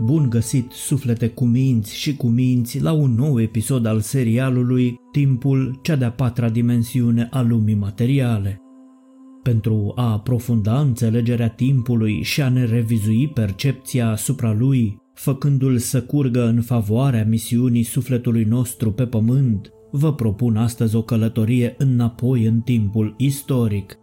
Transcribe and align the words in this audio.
Bun 0.00 0.30
găsit, 0.30 0.72
suflete 0.72 1.28
cu 1.28 1.44
minți 1.44 1.96
și 1.96 2.16
cu 2.16 2.26
minți, 2.26 2.80
la 2.80 2.92
un 2.92 3.14
nou 3.14 3.40
episod 3.40 3.86
al 3.86 4.00
serialului 4.00 5.00
Timpul, 5.12 5.78
cea 5.82 5.96
de-a 5.96 6.12
patra 6.12 6.48
dimensiune 6.48 7.28
a 7.30 7.42
lumii 7.42 7.74
materiale. 7.74 8.60
Pentru 9.42 9.92
a 9.94 10.12
aprofunda 10.12 10.80
înțelegerea 10.80 11.48
timpului 11.48 12.22
și 12.22 12.42
a 12.42 12.48
ne 12.48 12.64
revizui 12.64 13.28
percepția 13.28 14.10
asupra 14.10 14.52
lui, 14.52 15.02
făcându-l 15.14 15.78
să 15.78 16.02
curgă 16.02 16.46
în 16.46 16.62
favoarea 16.62 17.24
misiunii 17.24 17.82
sufletului 17.82 18.44
nostru 18.44 18.92
pe 18.92 19.06
pământ, 19.06 19.72
vă 19.90 20.14
propun 20.14 20.56
astăzi 20.56 20.96
o 20.96 21.02
călătorie 21.02 21.74
înapoi 21.78 22.44
în 22.44 22.60
timpul 22.60 23.14
istoric. 23.16 23.98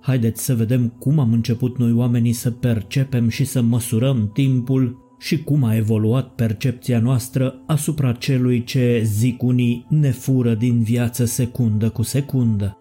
Haideți 0.00 0.44
să 0.44 0.54
vedem 0.54 0.88
cum 0.88 1.18
am 1.18 1.32
început 1.32 1.78
noi 1.78 1.92
oamenii 1.92 2.32
să 2.32 2.50
percepem 2.50 3.28
și 3.28 3.44
să 3.44 3.62
măsurăm 3.62 4.30
timpul 4.32 5.07
și 5.18 5.42
cum 5.42 5.64
a 5.64 5.76
evoluat 5.76 6.34
percepția 6.34 7.00
noastră 7.00 7.62
asupra 7.66 8.12
celui 8.12 8.64
ce, 8.64 9.02
zic 9.04 9.42
unii, 9.42 9.86
ne 9.88 10.10
fură 10.10 10.54
din 10.54 10.82
viață 10.82 11.24
secundă 11.24 11.88
cu 11.88 12.02
secundă. 12.02 12.78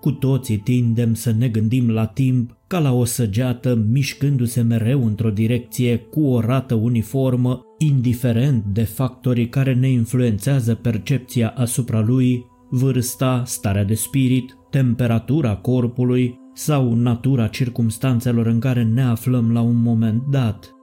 Cu 0.00 0.10
toții 0.10 0.56
tindem 0.56 1.14
să 1.14 1.32
ne 1.38 1.48
gândim 1.48 1.90
la 1.90 2.06
timp 2.06 2.56
ca 2.66 2.78
la 2.78 2.92
o 2.92 3.04
săgeată 3.04 3.84
mișcându-se 3.90 4.60
mereu 4.60 5.06
într-o 5.06 5.30
direcție 5.30 5.96
cu 5.96 6.26
o 6.26 6.40
rată 6.40 6.74
uniformă, 6.74 7.60
indiferent 7.78 8.64
de 8.64 8.82
factorii 8.82 9.48
care 9.48 9.74
ne 9.74 9.88
influențează 9.88 10.74
percepția 10.74 11.48
asupra 11.56 12.00
lui, 12.00 12.44
vârsta, 12.70 13.42
starea 13.46 13.84
de 13.84 13.94
spirit, 13.94 14.56
temperatura 14.70 15.56
corpului 15.56 16.38
sau 16.54 16.94
natura 16.94 17.46
circumstanțelor 17.46 18.46
în 18.46 18.60
care 18.60 18.84
ne 18.84 19.02
aflăm 19.02 19.52
la 19.52 19.60
un 19.60 19.82
moment 19.82 20.22
dat. 20.30 20.74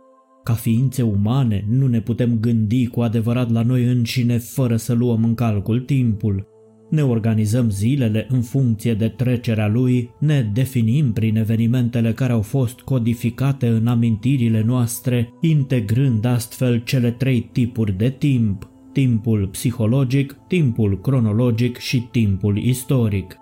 Ca 0.48 0.54
ființe 0.54 1.02
umane, 1.02 1.66
nu 1.70 1.88
ne 1.88 2.02
putem 2.02 2.38
gândi 2.40 2.88
cu 2.88 3.02
adevărat 3.02 3.52
la 3.52 3.62
noi 3.62 3.84
înșine 3.84 4.38
fără 4.38 4.76
să 4.76 4.94
luăm 4.94 5.24
în 5.24 5.34
calcul 5.34 5.80
timpul. 5.80 6.48
Ne 6.90 7.04
organizăm 7.04 7.70
zilele 7.70 8.26
în 8.30 8.42
funcție 8.42 8.94
de 8.94 9.08
trecerea 9.08 9.68
lui, 9.68 10.10
ne 10.20 10.50
definim 10.54 11.14
prin 11.14 11.38
evenimentele 11.38 12.14
care 12.14 12.34
au 12.34 12.42
fost 12.42 12.80
codificate 12.80 13.68
în 13.68 13.88
amintirile 13.88 14.64
noastre, 14.64 15.34
integrând 15.42 16.26
astfel 16.26 16.82
cele 16.84 17.12
trei 17.12 17.50
tipuri 17.52 17.98
de 17.98 18.10
timp, 18.10 18.70
timpul 18.94 19.48
psihologic, 19.48 20.38
timpul 20.48 21.02
cronologic 21.02 21.78
și 21.78 22.08
timpul 22.12 22.58
istoric. 22.58 23.38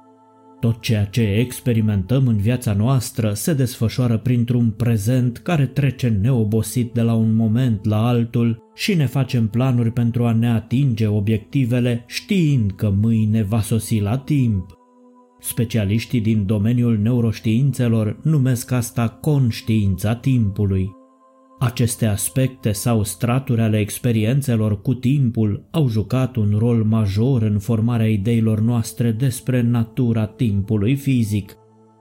Tot 0.65 0.81
ceea 0.81 1.05
ce 1.05 1.21
experimentăm 1.21 2.27
în 2.27 2.37
viața 2.37 2.73
noastră 2.73 3.33
se 3.33 3.53
desfășoară 3.53 4.17
printr-un 4.17 4.69
prezent 4.69 5.37
care 5.37 5.65
trece 5.65 6.07
neobosit 6.07 6.93
de 6.93 7.01
la 7.01 7.13
un 7.13 7.33
moment 7.33 7.85
la 7.85 8.07
altul 8.07 8.71
și 8.75 8.93
ne 8.93 9.05
facem 9.05 9.47
planuri 9.47 9.91
pentru 9.91 10.25
a 10.25 10.31
ne 10.31 10.49
atinge 10.49 11.07
obiectivele 11.07 12.03
știind 12.07 12.71
că 12.71 12.89
mâine 13.01 13.43
va 13.43 13.61
sosi 13.61 13.99
la 13.99 14.17
timp. 14.17 14.65
Specialiștii 15.39 16.21
din 16.21 16.45
domeniul 16.45 16.97
neuroștiințelor 16.97 18.19
numesc 18.23 18.71
asta 18.71 19.09
conștiința 19.09 20.15
timpului. 20.15 20.89
Aceste 21.65 22.05
aspecte 22.05 22.71
sau 22.71 23.03
straturi 23.03 23.61
ale 23.61 23.79
experiențelor 23.79 24.81
cu 24.81 24.93
timpul 24.93 25.67
au 25.71 25.87
jucat 25.87 26.35
un 26.35 26.55
rol 26.57 26.83
major 26.83 27.41
în 27.41 27.59
formarea 27.59 28.09
ideilor 28.09 28.59
noastre 28.59 29.11
despre 29.11 29.61
natura 29.61 30.25
timpului 30.25 30.95
fizic. 30.95 31.57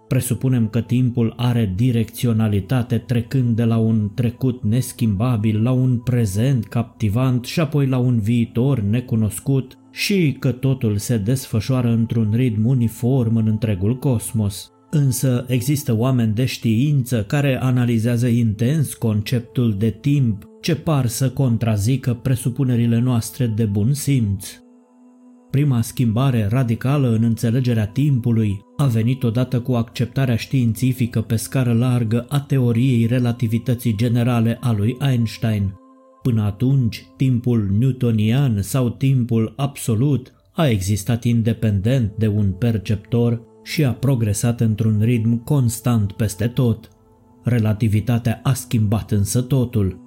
Presupunem 0.09 0.69
că 0.69 0.81
timpul 0.81 1.35
are 1.37 1.73
direcționalitate 1.77 2.99
trecând 2.99 3.57
de 3.57 3.65
la 3.65 3.77
un 3.77 4.11
trecut 4.15 4.63
neschimbabil 4.63 5.63
la 5.63 5.71
un 5.71 5.99
prezent 5.99 6.67
captivant 6.67 7.45
și 7.45 7.61
apoi 7.61 7.87
la 7.87 7.99
un 7.99 8.21
viitor 8.21 8.81
necunoscut 8.81 9.79
și 9.91 10.37
că 10.39 10.53
totul 10.53 10.97
se 10.97 11.17
desfășoară 11.17 11.89
într-un 11.89 12.33
ritm 12.35 12.67
uniform 12.67 13.37
în 13.37 13.47
întregul 13.47 13.99
cosmos. 13.99 14.74
Însă 14.95 15.45
există 15.49 15.97
oameni 15.97 16.35
de 16.35 16.45
știință 16.45 17.25
care 17.25 17.63
analizează 17.63 18.27
intens 18.27 18.95
conceptul 18.95 19.75
de 19.79 19.91
timp 19.91 20.49
ce 20.61 20.75
par 20.75 21.07
să 21.07 21.31
contrazică 21.31 22.15
presupunerile 22.15 22.99
noastre 22.99 23.47
de 23.47 23.65
bun 23.65 23.93
simț. 23.93 24.49
Prima 25.51 25.81
schimbare 25.81 26.47
radicală 26.51 27.09
în 27.09 27.23
înțelegerea 27.23 27.87
timpului 27.87 28.61
a 28.77 28.87
venit 28.87 29.23
odată 29.23 29.61
cu 29.61 29.73
acceptarea 29.73 30.37
științifică 30.37 31.21
pe 31.21 31.37
scară 31.37 31.73
largă 31.73 32.27
a 32.29 32.41
teoriei 32.41 33.07
relativității 33.07 33.97
generale 33.97 34.59
a 34.61 34.73
lui 34.73 34.97
Einstein. 35.01 35.75
Până 36.23 36.43
atunci, 36.43 37.07
timpul 37.17 37.69
newtonian 37.79 38.63
sau 38.63 38.91
timpul 38.91 39.53
absolut 39.57 40.33
a 40.53 40.69
existat 40.69 41.25
independent 41.25 42.13
de 42.19 42.27
un 42.27 42.53
perceptor 42.53 43.53
și 43.65 43.85
a 43.85 43.93
progresat 43.93 44.61
într-un 44.61 45.01
ritm 45.01 45.45
constant 45.45 46.13
peste 46.13 46.47
tot. 46.47 46.89
Relativitatea 47.43 48.41
a 48.43 48.53
schimbat 48.53 49.11
însă 49.11 49.43
totul. 49.43 50.03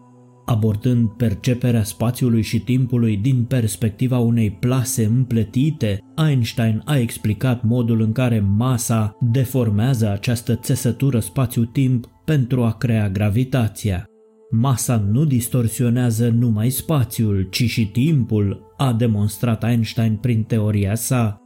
Abordând 0.45 1.09
perceperea 1.09 1.84
spațiului 1.84 2.41
și 2.41 2.59
timpului 2.59 3.17
din 3.17 3.44
perspectiva 3.44 4.17
unei 4.17 4.51
plase 4.51 5.06
împletite, 5.06 6.00
Einstein 6.28 6.81
a 6.85 6.97
explicat 6.97 7.63
modul 7.63 8.01
în 8.01 8.12
care 8.12 8.40
masa 8.40 9.17
deformează 9.19 10.12
această 10.12 10.56
țesătură 10.56 11.19
spațiu-timp 11.19 12.06
pentru 12.25 12.63
a 12.63 12.72
crea 12.72 13.09
gravitația. 13.09 14.06
Masa 14.51 15.06
nu 15.12 15.25
distorsionează 15.25 16.29
numai 16.29 16.69
spațiul, 16.69 17.47
ci 17.51 17.63
și 17.63 17.88
timpul, 17.88 18.73
a 18.78 18.94
demonstrat 18.94 19.63
Einstein 19.63 20.16
prin 20.16 20.44
teoria 20.44 20.96
sa. 20.96 21.41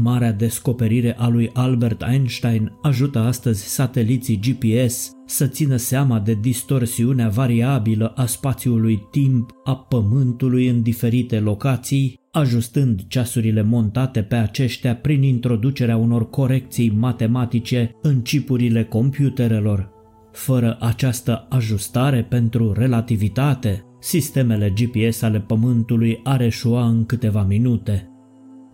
Marea 0.00 0.32
descoperire 0.32 1.16
a 1.18 1.28
lui 1.28 1.50
Albert 1.52 2.02
Einstein 2.02 2.72
ajută 2.82 3.18
astăzi 3.18 3.64
sateliții 3.64 4.40
GPS 4.40 5.10
să 5.26 5.46
țină 5.46 5.76
seama 5.76 6.18
de 6.18 6.34
distorsiunea 6.40 7.28
variabilă 7.28 8.12
a 8.16 8.26
spațiului 8.26 9.02
timp 9.10 9.50
a 9.64 9.76
Pământului 9.76 10.68
în 10.68 10.82
diferite 10.82 11.40
locații, 11.40 12.20
ajustând 12.30 13.00
ceasurile 13.08 13.62
montate 13.62 14.22
pe 14.22 14.34
aceștia 14.34 14.96
prin 14.96 15.22
introducerea 15.22 15.96
unor 15.96 16.30
corecții 16.30 16.90
matematice 16.90 17.90
în 18.02 18.22
chipurile 18.22 18.84
computerelor. 18.84 19.90
Fără 20.32 20.76
această 20.80 21.46
ajustare 21.48 22.22
pentru 22.22 22.72
relativitate, 22.72 23.84
sistemele 24.00 24.72
GPS 24.74 25.22
ale 25.22 25.40
Pământului 25.40 26.20
ar 26.22 26.40
eșua 26.40 26.86
în 26.86 27.06
câteva 27.06 27.42
minute. 27.42 28.06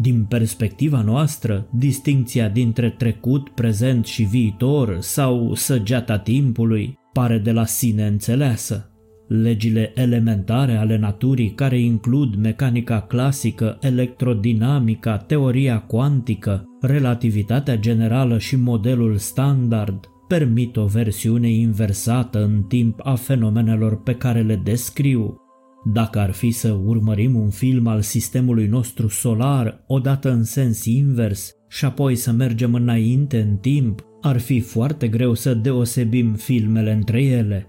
Din 0.00 0.24
perspectiva 0.24 1.02
noastră, 1.02 1.68
distinția 1.70 2.48
dintre 2.48 2.90
trecut, 2.90 3.48
prezent 3.48 4.06
și 4.06 4.22
viitor 4.22 4.96
sau 5.00 5.54
săgeata 5.54 6.18
timpului 6.18 6.98
pare 7.12 7.38
de 7.38 7.52
la 7.52 7.64
sine 7.64 8.06
înțeleasă. 8.06 8.92
Legile 9.28 9.92
elementare 9.94 10.76
ale 10.76 10.96
naturii 10.96 11.50
care 11.50 11.80
includ 11.80 12.34
mecanica 12.34 13.00
clasică, 13.00 13.78
electrodinamica, 13.80 15.16
teoria 15.16 15.80
cuantică, 15.80 16.64
relativitatea 16.80 17.76
generală 17.76 18.38
și 18.38 18.56
modelul 18.56 19.16
standard 19.16 20.08
permit 20.28 20.76
o 20.76 20.84
versiune 20.84 21.50
inversată 21.50 22.42
în 22.44 22.62
timp 22.62 23.00
a 23.02 23.14
fenomenelor 23.14 24.02
pe 24.02 24.14
care 24.14 24.42
le 24.42 24.60
descriu, 24.64 25.40
dacă 25.84 26.18
ar 26.18 26.30
fi 26.30 26.50
să 26.50 26.72
urmărim 26.72 27.34
un 27.34 27.50
film 27.50 27.86
al 27.86 28.02
sistemului 28.02 28.66
nostru 28.66 29.08
solar 29.08 29.84
odată 29.86 30.30
în 30.30 30.44
sens 30.44 30.84
invers 30.84 31.54
și 31.68 31.84
apoi 31.84 32.16
să 32.16 32.32
mergem 32.32 32.74
înainte 32.74 33.40
în 33.40 33.56
timp, 33.56 34.04
ar 34.20 34.38
fi 34.38 34.60
foarte 34.60 35.08
greu 35.08 35.34
să 35.34 35.54
deosebim 35.54 36.34
filmele 36.34 36.92
între 36.92 37.22
ele. 37.22 37.66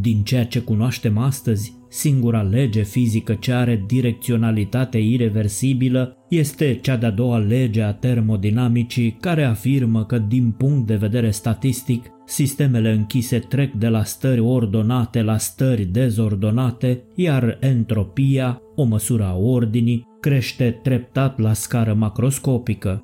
Din 0.00 0.22
ceea 0.22 0.46
ce 0.46 0.60
cunoaștem 0.60 1.18
astăzi, 1.18 1.81
singura 1.92 2.42
lege 2.42 2.82
fizică 2.82 3.34
ce 3.34 3.52
are 3.52 3.84
direcționalitate 3.86 4.98
irreversibilă 4.98 6.16
este 6.28 6.78
cea 6.82 6.96
de-a 6.96 7.10
doua 7.10 7.38
lege 7.38 7.82
a 7.82 7.92
termodinamicii 7.92 9.16
care 9.20 9.44
afirmă 9.44 10.04
că 10.04 10.18
din 10.18 10.50
punct 10.50 10.86
de 10.86 10.96
vedere 10.96 11.30
statistic 11.30 12.12
Sistemele 12.24 12.92
închise 12.92 13.38
trec 13.38 13.72
de 13.72 13.88
la 13.88 14.04
stări 14.04 14.40
ordonate 14.40 15.22
la 15.22 15.38
stări 15.38 15.84
dezordonate, 15.84 17.02
iar 17.14 17.56
entropia, 17.60 18.60
o 18.74 18.82
măsură 18.82 19.24
a 19.24 19.36
ordinii, 19.36 20.06
crește 20.20 20.80
treptat 20.82 21.38
la 21.38 21.52
scară 21.52 21.94
macroscopică. 21.94 23.00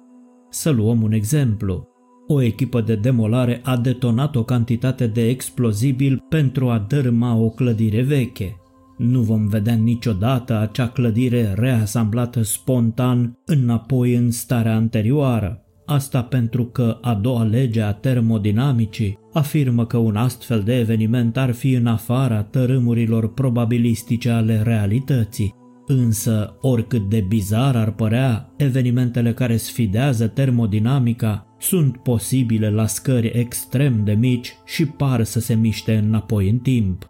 Să 0.50 0.70
luăm 0.70 1.02
un 1.02 1.12
exemplu. 1.12 1.88
O 2.26 2.42
echipă 2.42 2.80
de 2.80 2.94
demolare 2.94 3.60
a 3.64 3.76
detonat 3.76 4.36
o 4.36 4.44
cantitate 4.44 5.06
de 5.06 5.28
explozibil 5.28 6.24
pentru 6.28 6.68
a 6.68 6.84
dărâma 6.88 7.34
o 7.36 7.48
clădire 7.48 8.02
veche. 8.02 8.56
Nu 8.98 9.20
vom 9.20 9.46
vedea 9.46 9.74
niciodată 9.74 10.58
acea 10.58 10.88
clădire 10.88 11.54
reasamblată 11.56 12.42
spontan 12.42 13.38
înapoi 13.44 14.14
în 14.14 14.30
starea 14.30 14.74
anterioară. 14.74 15.62
asta 15.86 16.22
pentru 16.22 16.64
că 16.64 16.98
a 17.00 17.14
doua 17.14 17.42
lege 17.42 17.80
a 17.80 17.92
termodinamicii 17.92 19.18
afirmă 19.32 19.86
că 19.86 19.96
un 19.96 20.16
astfel 20.16 20.62
de 20.62 20.78
eveniment 20.78 21.36
ar 21.36 21.52
fi 21.52 21.72
în 21.72 21.86
afara 21.86 22.42
tărâmurilor 22.42 23.32
probabilistice 23.32 24.30
ale 24.30 24.62
realității. 24.62 25.54
Însă, 25.86 26.56
oricât 26.60 27.08
de 27.08 27.24
bizar 27.28 27.76
ar 27.76 27.92
părea, 27.92 28.52
evenimentele 28.56 29.32
care 29.32 29.56
sfidează 29.56 30.26
termodinamica 30.26 31.46
sunt 31.58 31.96
posibile 31.96 32.70
la 32.70 32.86
scări 32.86 33.26
extrem 33.34 34.04
de 34.04 34.12
mici 34.12 34.54
și 34.64 34.86
par 34.86 35.22
să 35.22 35.40
se 35.40 35.54
miște 35.54 35.96
înapoi 35.96 36.48
în 36.48 36.58
timp. 36.58 37.06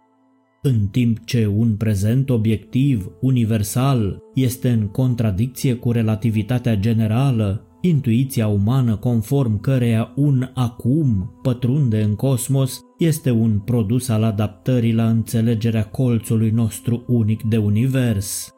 În 0.61 0.87
timp 0.91 1.25
ce 1.25 1.45
un 1.45 1.75
prezent 1.75 2.29
obiectiv, 2.29 3.11
universal, 3.21 4.19
este 4.33 4.69
în 4.69 4.87
contradicție 4.87 5.73
cu 5.73 5.91
relativitatea 5.91 6.75
generală, 6.75 7.67
intuiția 7.81 8.47
umană 8.47 8.95
conform 8.95 9.59
căreia 9.59 10.13
un 10.15 10.49
acum 10.53 11.39
pătrunde 11.41 12.01
în 12.01 12.15
cosmos 12.15 12.79
este 12.97 13.31
un 13.31 13.59
produs 13.59 14.07
al 14.07 14.23
adaptării 14.23 14.93
la 14.93 15.09
înțelegerea 15.09 15.83
colțului 15.83 16.49
nostru 16.49 17.03
unic 17.07 17.43
de 17.43 17.57
univers. 17.57 18.53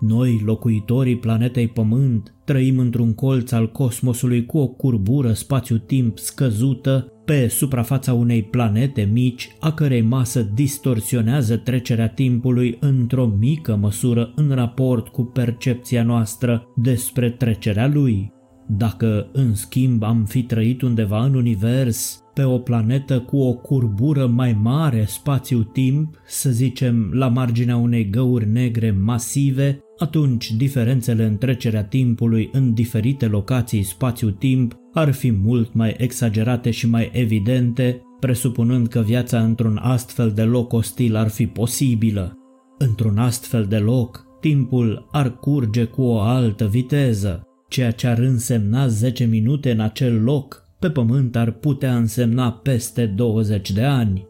Noi, 0.00 0.42
locuitorii 0.44 1.18
planetei 1.18 1.68
Pământ, 1.68 2.34
trăim 2.44 2.78
într-un 2.78 3.14
colț 3.14 3.52
al 3.52 3.70
cosmosului 3.70 4.46
cu 4.46 4.58
o 4.58 4.68
curbură 4.68 5.32
spațiu-timp 5.32 6.18
scăzută 6.18 7.08
pe 7.24 7.48
suprafața 7.48 8.12
unei 8.12 8.42
planete 8.42 9.08
mici, 9.12 9.48
a 9.60 9.72
cărei 9.72 10.02
masă 10.02 10.50
distorsionează 10.54 11.56
trecerea 11.56 12.08
timpului 12.08 12.76
într-o 12.80 13.26
mică 13.38 13.76
măsură 13.76 14.32
în 14.36 14.50
raport 14.54 15.08
cu 15.08 15.22
percepția 15.22 16.02
noastră 16.02 16.66
despre 16.76 17.30
trecerea 17.30 17.88
lui. 17.88 18.32
Dacă, 18.66 19.28
în 19.32 19.54
schimb, 19.54 20.02
am 20.02 20.24
fi 20.24 20.42
trăit 20.42 20.82
undeva 20.82 21.24
în 21.24 21.34
univers, 21.34 22.22
pe 22.34 22.42
o 22.42 22.58
planetă 22.58 23.20
cu 23.20 23.36
o 23.36 23.52
curbură 23.52 24.26
mai 24.26 24.58
mare 24.62 25.04
spațiu-timp, 25.06 26.16
să 26.26 26.50
zicem 26.50 27.10
la 27.12 27.28
marginea 27.28 27.76
unei 27.76 28.10
găuri 28.10 28.48
negre 28.48 28.90
masive, 28.90 29.78
atunci 29.98 30.50
diferențele 30.50 31.24
în 31.24 31.36
trecerea 31.38 31.84
timpului 31.84 32.48
în 32.52 32.74
diferite 32.74 33.26
locații 33.26 33.82
spațiu-timp 33.82 34.78
ar 34.94 35.12
fi 35.12 35.30
mult 35.30 35.74
mai 35.74 35.94
exagerate 35.98 36.70
și 36.70 36.88
mai 36.88 37.10
evidente, 37.12 38.02
presupunând 38.20 38.88
că 38.88 39.00
viața 39.00 39.42
într-un 39.42 39.78
astfel 39.82 40.30
de 40.30 40.42
loc 40.42 40.72
ostil 40.72 41.16
ar 41.16 41.28
fi 41.28 41.46
posibilă. 41.46 42.38
Într-un 42.78 43.18
astfel 43.18 43.64
de 43.64 43.78
loc, 43.78 44.26
timpul 44.40 45.08
ar 45.12 45.38
curge 45.38 45.84
cu 45.84 46.02
o 46.02 46.18
altă 46.18 46.66
viteză, 46.66 47.42
ceea 47.68 47.90
ce 47.90 48.06
ar 48.06 48.18
însemna 48.18 48.86
10 48.86 49.24
minute 49.24 49.70
în 49.70 49.80
acel 49.80 50.22
loc, 50.22 50.68
pe 50.78 50.90
pământ 50.90 51.36
ar 51.36 51.50
putea 51.50 51.96
însemna 51.96 52.52
peste 52.52 53.06
20 53.06 53.70
de 53.70 53.82
ani. 53.82 54.26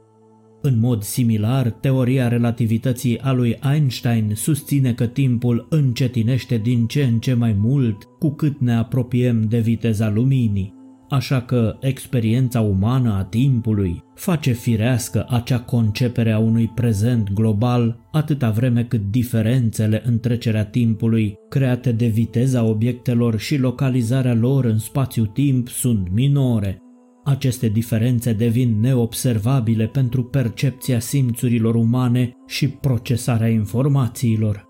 În 0.67 0.79
mod 0.79 1.03
similar, 1.03 1.71
teoria 1.71 2.29
relativității 2.29 3.19
a 3.21 3.33
lui 3.33 3.59
Einstein 3.73 4.33
susține 4.35 4.95
că 4.95 5.07
timpul 5.07 5.67
încetinește 5.71 6.57
din 6.57 6.87
ce 6.87 7.03
în 7.03 7.19
ce 7.19 7.35
mai 7.35 7.57
mult 7.59 8.05
cu 8.19 8.31
cât 8.31 8.61
ne 8.61 8.75
apropiem 8.75 9.43
de 9.49 9.59
viteza 9.59 10.11
luminii 10.11 10.75
așa 11.15 11.41
că 11.41 11.77
experiența 11.81 12.61
umană 12.61 13.13
a 13.13 13.25
timpului 13.25 14.03
face 14.15 14.53
firească 14.53 15.27
acea 15.29 15.61
concepere 15.61 16.33
a 16.33 16.39
unui 16.39 16.71
prezent 16.75 17.33
global 17.33 18.09
atâta 18.13 18.51
vreme 18.51 18.85
cât 18.85 19.11
diferențele 19.11 20.03
în 20.05 20.21
trecerea 20.21 20.65
timpului 20.65 21.35
create 21.49 21.93
de 21.93 22.07
viteza 22.07 22.65
obiectelor 22.65 23.39
și 23.39 23.57
localizarea 23.57 24.35
lor 24.35 24.65
în 24.65 24.79
spațiu-timp 24.79 25.69
sunt 25.69 26.09
minore. 26.13 26.79
Aceste 27.25 27.69
diferențe 27.69 28.33
devin 28.33 28.81
neobservabile 28.81 29.87
pentru 29.87 30.25
percepția 30.25 30.99
simțurilor 30.99 31.75
umane 31.75 32.33
și 32.47 32.69
procesarea 32.69 33.49
informațiilor. 33.49 34.65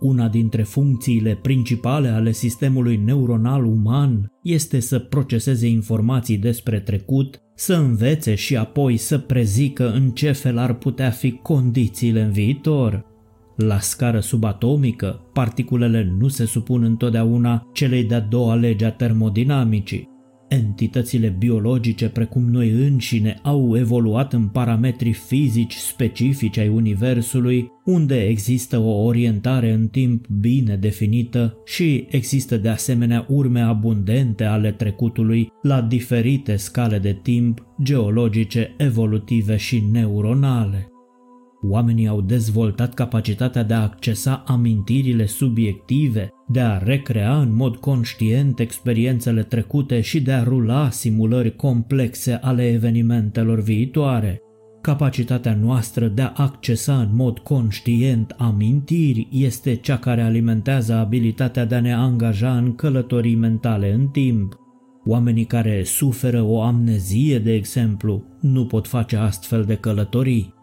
Una 0.00 0.28
dintre 0.28 0.62
funcțiile 0.62 1.38
principale 1.42 2.08
ale 2.08 2.32
sistemului 2.32 2.96
neuronal 2.96 3.64
uman 3.64 4.32
este 4.42 4.80
să 4.80 4.98
proceseze 4.98 5.66
informații 5.66 6.38
despre 6.38 6.80
trecut, 6.80 7.42
să 7.54 7.74
învețe 7.74 8.34
și 8.34 8.56
apoi 8.56 8.96
să 8.96 9.18
prezică 9.18 9.92
în 9.92 10.10
ce 10.10 10.32
fel 10.32 10.58
ar 10.58 10.74
putea 10.74 11.10
fi 11.10 11.30
condițiile 11.30 12.22
în 12.22 12.30
viitor. 12.30 13.04
La 13.56 13.78
scară 13.78 14.20
subatomică, 14.20 15.20
particulele 15.32 16.14
nu 16.18 16.28
se 16.28 16.44
supun 16.44 16.82
întotdeauna 16.82 17.70
celei 17.72 18.04
de-a 18.04 18.20
doua 18.20 18.54
lege 18.54 18.84
a 18.84 18.90
termodinamicii, 18.90 20.08
Entitățile 20.52 21.34
biologice 21.38 22.08
precum 22.08 22.50
noi 22.50 22.70
înșine 22.70 23.38
au 23.42 23.76
evoluat 23.76 24.32
în 24.32 24.48
parametri 24.48 25.12
fizici 25.12 25.74
specifici 25.74 26.58
ai 26.58 26.68
Universului, 26.68 27.70
unde 27.84 28.22
există 28.22 28.78
o 28.78 29.02
orientare 29.02 29.72
în 29.72 29.88
timp 29.88 30.26
bine 30.26 30.76
definită 30.76 31.56
și 31.64 32.06
există 32.10 32.56
de 32.56 32.68
asemenea 32.68 33.26
urme 33.28 33.60
abundente 33.60 34.44
ale 34.44 34.72
trecutului 34.72 35.48
la 35.62 35.80
diferite 35.80 36.56
scale 36.56 36.98
de 36.98 37.18
timp 37.22 37.66
geologice, 37.82 38.74
evolutive 38.78 39.56
și 39.56 39.82
neuronale. 39.92 40.91
Oamenii 41.64 42.06
au 42.06 42.20
dezvoltat 42.20 42.94
capacitatea 42.94 43.62
de 43.62 43.74
a 43.74 43.82
accesa 43.82 44.42
amintirile 44.46 45.26
subiective, 45.26 46.28
de 46.48 46.60
a 46.60 46.78
recrea 46.78 47.38
în 47.38 47.54
mod 47.54 47.76
conștient 47.76 48.58
experiențele 48.58 49.42
trecute 49.42 50.00
și 50.00 50.20
de 50.20 50.32
a 50.32 50.42
rula 50.42 50.90
simulări 50.90 51.56
complexe 51.56 52.32
ale 52.32 52.68
evenimentelor 52.68 53.60
viitoare. 53.60 54.40
Capacitatea 54.80 55.54
noastră 55.54 56.06
de 56.06 56.22
a 56.22 56.32
accesa 56.36 57.00
în 57.00 57.08
mod 57.12 57.38
conștient 57.38 58.34
amintiri 58.38 59.28
este 59.30 59.74
cea 59.74 59.98
care 59.98 60.22
alimentează 60.22 60.94
abilitatea 60.94 61.64
de 61.64 61.74
a 61.74 61.80
ne 61.80 61.94
angaja 61.94 62.56
în 62.56 62.74
călătorii 62.74 63.34
mentale 63.34 63.92
în 63.92 64.06
timp. 64.06 64.56
Oamenii 65.04 65.44
care 65.44 65.82
suferă 65.84 66.42
o 66.42 66.62
amnezie, 66.62 67.38
de 67.38 67.54
exemplu, 67.54 68.24
nu 68.40 68.66
pot 68.66 68.86
face 68.86 69.16
astfel 69.16 69.64
de 69.64 69.74
călătorii. 69.74 70.54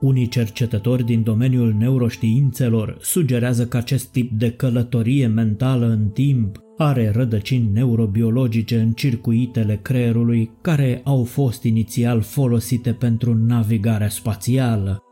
Unii 0.00 0.28
cercetători 0.28 1.04
din 1.04 1.22
domeniul 1.22 1.74
neuroștiințelor 1.78 2.96
sugerează 3.00 3.66
că 3.66 3.76
acest 3.76 4.06
tip 4.06 4.30
de 4.30 4.50
călătorie 4.50 5.26
mentală 5.26 5.86
în 5.86 6.08
timp 6.08 6.58
are 6.76 7.10
rădăcini 7.10 7.70
neurobiologice 7.72 8.80
în 8.80 8.92
circuitele 8.92 9.78
creierului 9.82 10.50
care 10.62 11.00
au 11.04 11.24
fost 11.24 11.62
inițial 11.62 12.20
folosite 12.20 12.92
pentru 12.92 13.34
navigarea 13.34 14.08
spațială. 14.08 15.02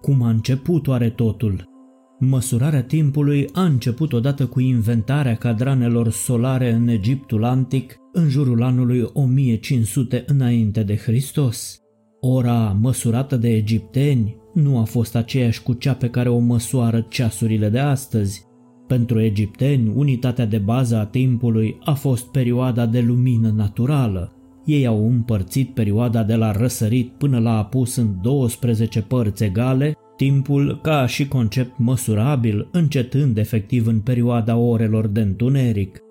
Cum 0.00 0.22
a 0.22 0.28
început 0.28 0.86
oare 0.86 1.10
totul? 1.10 1.72
Măsurarea 2.18 2.82
timpului 2.82 3.48
a 3.52 3.64
început 3.64 4.12
odată 4.12 4.46
cu 4.46 4.60
inventarea 4.60 5.34
cadranelor 5.34 6.10
solare 6.10 6.72
în 6.72 6.88
Egiptul 6.88 7.44
antic 7.44 7.96
în 8.12 8.28
jurul 8.28 8.62
anului 8.62 9.10
1500 9.12 10.24
înainte 10.26 10.82
de 10.82 10.96
Hristos. 10.96 11.83
Ora 12.26 12.76
măsurată 12.80 13.36
de 13.36 13.48
egipteni 13.48 14.36
nu 14.52 14.78
a 14.78 14.82
fost 14.82 15.16
aceeași 15.16 15.62
cu 15.62 15.72
cea 15.72 15.94
pe 15.94 16.08
care 16.08 16.28
o 16.28 16.38
măsoară 16.38 17.06
ceasurile 17.08 17.68
de 17.68 17.78
astăzi. 17.78 18.44
Pentru 18.86 19.20
egipteni, 19.20 19.92
unitatea 19.94 20.46
de 20.46 20.58
bază 20.58 20.96
a 20.96 21.04
timpului 21.04 21.78
a 21.84 21.92
fost 21.92 22.26
perioada 22.26 22.86
de 22.86 23.00
lumină 23.00 23.52
naturală. 23.56 24.32
Ei 24.64 24.86
au 24.86 25.06
împărțit 25.08 25.74
perioada 25.74 26.22
de 26.22 26.34
la 26.34 26.52
răsărit 26.52 27.12
până 27.18 27.38
la 27.38 27.58
apus 27.58 27.96
în 27.96 28.08
12 28.22 29.02
părți 29.02 29.44
egale, 29.44 29.94
timpul 30.16 30.80
ca 30.82 31.06
și 31.06 31.28
concept 31.28 31.78
măsurabil, 31.78 32.68
încetând 32.72 33.38
efectiv 33.38 33.86
în 33.86 34.00
perioada 34.00 34.56
orelor 34.56 35.06
de 35.06 35.20
întuneric. 35.20 36.03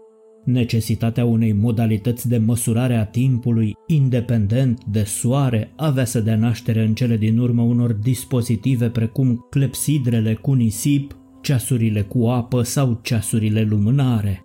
Necesitatea 0.44 1.26
unei 1.26 1.54
modalități 1.54 2.28
de 2.28 2.38
măsurare 2.38 2.96
a 2.96 3.06
timpului 3.06 3.74
independent 3.88 4.84
de 4.84 5.04
soare 5.04 5.72
avea 5.76 6.06
să 6.06 6.20
dea 6.20 6.36
naștere 6.36 6.84
în 6.84 6.94
cele 6.94 7.18
din 7.18 7.38
urmă 7.38 7.62
unor 7.62 7.94
dispozitive 7.94 8.90
precum 8.90 9.48
clepsidrele 9.50 10.34
cu 10.34 10.54
nisip, 10.54 11.18
ceasurile 11.42 12.02
cu 12.02 12.28
apă 12.28 12.62
sau 12.62 13.00
ceasurile 13.04 13.62
lumânare. 13.62 14.42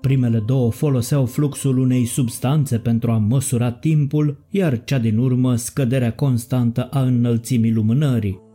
Primele 0.00 0.42
două 0.46 0.70
foloseau 0.70 1.26
fluxul 1.26 1.78
unei 1.78 2.04
substanțe 2.04 2.78
pentru 2.78 3.10
a 3.10 3.18
măsura 3.18 3.72
timpul, 3.72 4.46
iar 4.50 4.84
cea 4.84 4.98
din 4.98 5.18
urmă 5.18 5.56
scăderea 5.56 6.12
constantă 6.12 6.88
a 6.90 7.00
înălțimii 7.00 7.72
lumânării. 7.72 8.47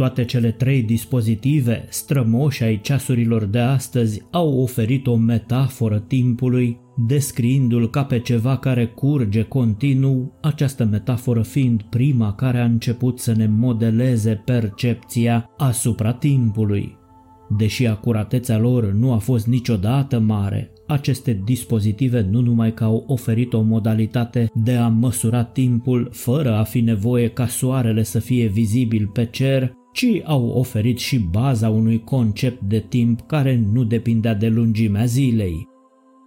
Toate 0.00 0.24
cele 0.24 0.50
trei 0.50 0.82
dispozitive, 0.82 1.84
strămoși 1.88 2.62
ai 2.62 2.80
ceasurilor 2.80 3.44
de 3.44 3.58
astăzi, 3.58 4.22
au 4.30 4.60
oferit 4.60 5.06
o 5.06 5.16
metaforă 5.16 5.98
timpului, 5.98 6.80
descriindu-l 7.06 7.90
ca 7.90 8.04
pe 8.04 8.18
ceva 8.18 8.56
care 8.56 8.86
curge 8.86 9.42
continuu, 9.42 10.32
această 10.42 10.84
metaforă 10.84 11.42
fiind 11.42 11.82
prima 11.82 12.34
care 12.34 12.58
a 12.58 12.64
început 12.64 13.18
să 13.18 13.32
ne 13.32 13.46
modeleze 13.46 14.42
percepția 14.44 15.50
asupra 15.56 16.12
timpului. 16.12 16.98
Deși 17.56 17.86
acuratețea 17.86 18.58
lor 18.58 18.92
nu 18.92 19.12
a 19.12 19.18
fost 19.18 19.46
niciodată 19.46 20.18
mare, 20.18 20.72
aceste 20.86 21.40
dispozitive 21.44 22.26
nu 22.30 22.40
numai 22.40 22.74
că 22.74 22.84
au 22.84 23.04
oferit 23.06 23.52
o 23.52 23.60
modalitate 23.60 24.50
de 24.54 24.72
a 24.72 24.88
măsura 24.88 25.44
timpul 25.44 26.08
fără 26.12 26.54
a 26.54 26.62
fi 26.62 26.80
nevoie 26.80 27.28
ca 27.28 27.46
soarele 27.46 28.02
să 28.02 28.18
fie 28.18 28.46
vizibil 28.46 29.10
pe 29.12 29.24
cer, 29.24 29.78
ci 29.92 30.22
au 30.24 30.48
oferit 30.48 30.98
și 30.98 31.18
baza 31.18 31.68
unui 31.68 32.04
concept 32.04 32.62
de 32.62 32.84
timp 32.88 33.20
care 33.20 33.62
nu 33.72 33.84
depindea 33.84 34.34
de 34.34 34.48
lungimea 34.48 35.04
zilei. 35.04 35.68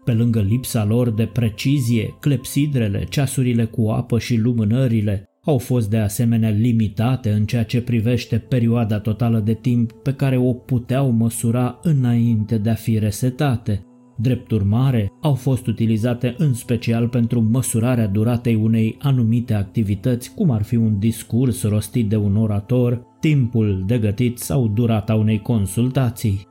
Pe 0.03 0.13
lângă 0.13 0.41
lipsa 0.41 0.85
lor 0.85 1.09
de 1.09 1.25
precizie, 1.25 2.15
clepsidrele, 2.19 3.05
ceasurile 3.09 3.65
cu 3.65 3.89
apă 3.89 4.19
și 4.19 4.35
lumânările 4.35 5.27
au 5.45 5.57
fost 5.57 5.89
de 5.89 5.97
asemenea 5.97 6.49
limitate 6.49 7.31
în 7.31 7.45
ceea 7.45 7.63
ce 7.63 7.81
privește 7.81 8.37
perioada 8.37 8.99
totală 8.99 9.39
de 9.39 9.53
timp 9.53 9.91
pe 9.91 10.13
care 10.13 10.37
o 10.37 10.53
puteau 10.53 11.11
măsura 11.11 11.79
înainte 11.81 12.57
de 12.57 12.69
a 12.69 12.73
fi 12.73 12.99
resetate. 12.99 13.85
Drept 14.17 14.51
urmare, 14.51 15.11
au 15.21 15.33
fost 15.33 15.67
utilizate 15.67 16.35
în 16.37 16.53
special 16.53 17.07
pentru 17.07 17.41
măsurarea 17.41 18.07
duratei 18.07 18.55
unei 18.55 18.97
anumite 18.99 19.53
activități, 19.53 20.33
cum 20.33 20.51
ar 20.51 20.63
fi 20.63 20.75
un 20.75 20.99
discurs 20.99 21.63
rostit 21.63 22.09
de 22.09 22.15
un 22.15 22.35
orator, 22.35 23.01
timpul 23.23 23.83
de 23.85 23.97
gătit 23.97 24.37
sau 24.37 24.67
durata 24.67 25.15
unei 25.15 25.39
consultații. 25.39 26.47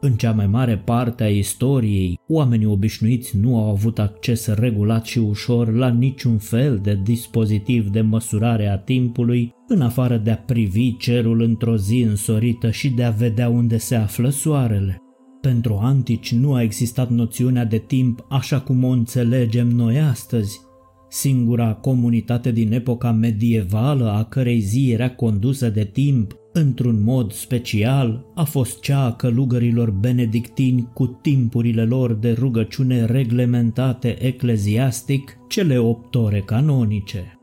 În 0.00 0.12
cea 0.12 0.32
mai 0.32 0.46
mare 0.46 0.76
parte 0.76 1.24
a 1.24 1.28
istoriei, 1.28 2.18
oamenii 2.28 2.66
obișnuiți 2.66 3.36
nu 3.38 3.56
au 3.56 3.70
avut 3.70 3.98
acces 3.98 4.46
regulat 4.46 5.04
și 5.04 5.18
ușor 5.18 5.72
la 5.72 5.88
niciun 5.88 6.38
fel 6.38 6.78
de 6.82 7.00
dispozitiv 7.02 7.88
de 7.88 8.00
măsurare 8.00 8.66
a 8.68 8.78
timpului, 8.78 9.52
în 9.68 9.80
afară 9.80 10.16
de 10.16 10.30
a 10.30 10.36
privi 10.36 10.96
cerul 10.96 11.40
într-o 11.40 11.76
zi 11.76 12.00
însorită 12.00 12.70
și 12.70 12.88
de 12.88 13.04
a 13.04 13.10
vedea 13.10 13.48
unde 13.48 13.76
se 13.76 13.94
află 13.94 14.28
soarele. 14.28 15.02
Pentru 15.40 15.78
antici 15.82 16.34
nu 16.34 16.54
a 16.54 16.62
existat 16.62 17.10
noțiunea 17.10 17.64
de 17.64 17.78
timp 17.78 18.26
așa 18.28 18.60
cum 18.60 18.84
o 18.84 18.88
înțelegem 18.88 19.68
noi 19.68 20.00
astăzi. 20.00 20.65
Singura 21.08 21.74
comunitate 21.74 22.50
din 22.50 22.72
epoca 22.72 23.12
medievală 23.12 24.10
a 24.10 24.24
cărei 24.24 24.60
zi 24.60 24.90
era 24.90 25.10
condusă 25.10 25.70
de 25.70 25.84
timp 25.84 26.36
într-un 26.52 27.02
mod 27.02 27.32
special, 27.32 28.24
a 28.34 28.44
fost 28.44 28.80
cea 28.80 29.04
a 29.04 29.12
călugărilor 29.12 29.90
benedictini 29.90 30.88
cu 30.94 31.06
timpurile 31.06 31.84
lor 31.84 32.12
de 32.12 32.32
rugăciune 32.32 33.04
reglementate 33.04 34.24
ecleziastic, 34.24 35.38
cele 35.48 35.78
opt 35.78 36.14
ore 36.14 36.40
canonice. 36.40 37.38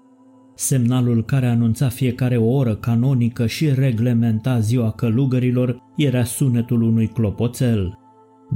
Semnalul 0.55 1.23
care 1.23 1.45
anunța 1.47 1.87
fiecare 1.89 2.37
oră 2.37 2.75
canonică 2.75 3.47
și 3.47 3.73
reglementa 3.73 4.59
ziua 4.59 4.91
călugărilor 4.91 5.77
era 5.95 6.23
sunetul 6.23 6.81
unui 6.81 7.07
clopoțel. 7.07 7.97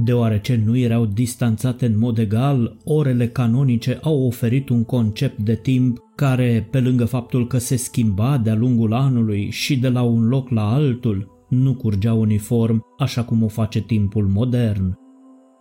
Deoarece 0.00 0.62
nu 0.64 0.76
erau 0.76 1.06
distanțate 1.06 1.86
în 1.86 1.98
mod 1.98 2.18
egal, 2.18 2.76
orele 2.84 3.28
canonice 3.28 3.98
au 4.02 4.26
oferit 4.26 4.68
un 4.68 4.84
concept 4.84 5.38
de 5.38 5.54
timp 5.54 5.98
care, 6.14 6.68
pe 6.70 6.80
lângă 6.80 7.04
faptul 7.04 7.46
că 7.46 7.58
se 7.58 7.76
schimba 7.76 8.38
de-a 8.38 8.54
lungul 8.54 8.92
anului 8.92 9.50
și 9.50 9.78
de 9.78 9.88
la 9.88 10.02
un 10.02 10.28
loc 10.28 10.50
la 10.50 10.72
altul, 10.72 11.46
nu 11.48 11.74
curgea 11.74 12.14
uniform 12.14 12.84
așa 12.98 13.24
cum 13.24 13.42
o 13.42 13.48
face 13.48 13.80
timpul 13.80 14.26
modern. 14.26 14.94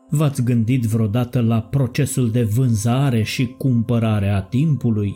V-ați 0.10 0.44
gândit 0.44 0.84
vreodată 0.84 1.41
la 1.41 1.62
procesul 1.62 2.32
de 2.32 2.44
vânzare 2.44 3.24
și 3.24 3.46
cumpărare 3.46 4.29
a 4.29 4.41
timpului? 4.41 5.15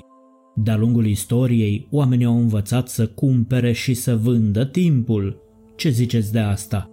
De-a 0.56 0.78
lungul 0.78 1.06
istoriei, 1.06 1.88
oamenii 1.92 2.26
au 2.26 2.38
învățat 2.38 2.90
să 2.90 3.08
cumpere 3.08 3.72
și 3.72 3.94
să 3.94 4.16
vândă 4.16 4.66
timpul. 4.66 5.42
Ce 5.76 5.90
ziceți 5.90 6.32
de 6.32 6.40
asta? 6.40 6.86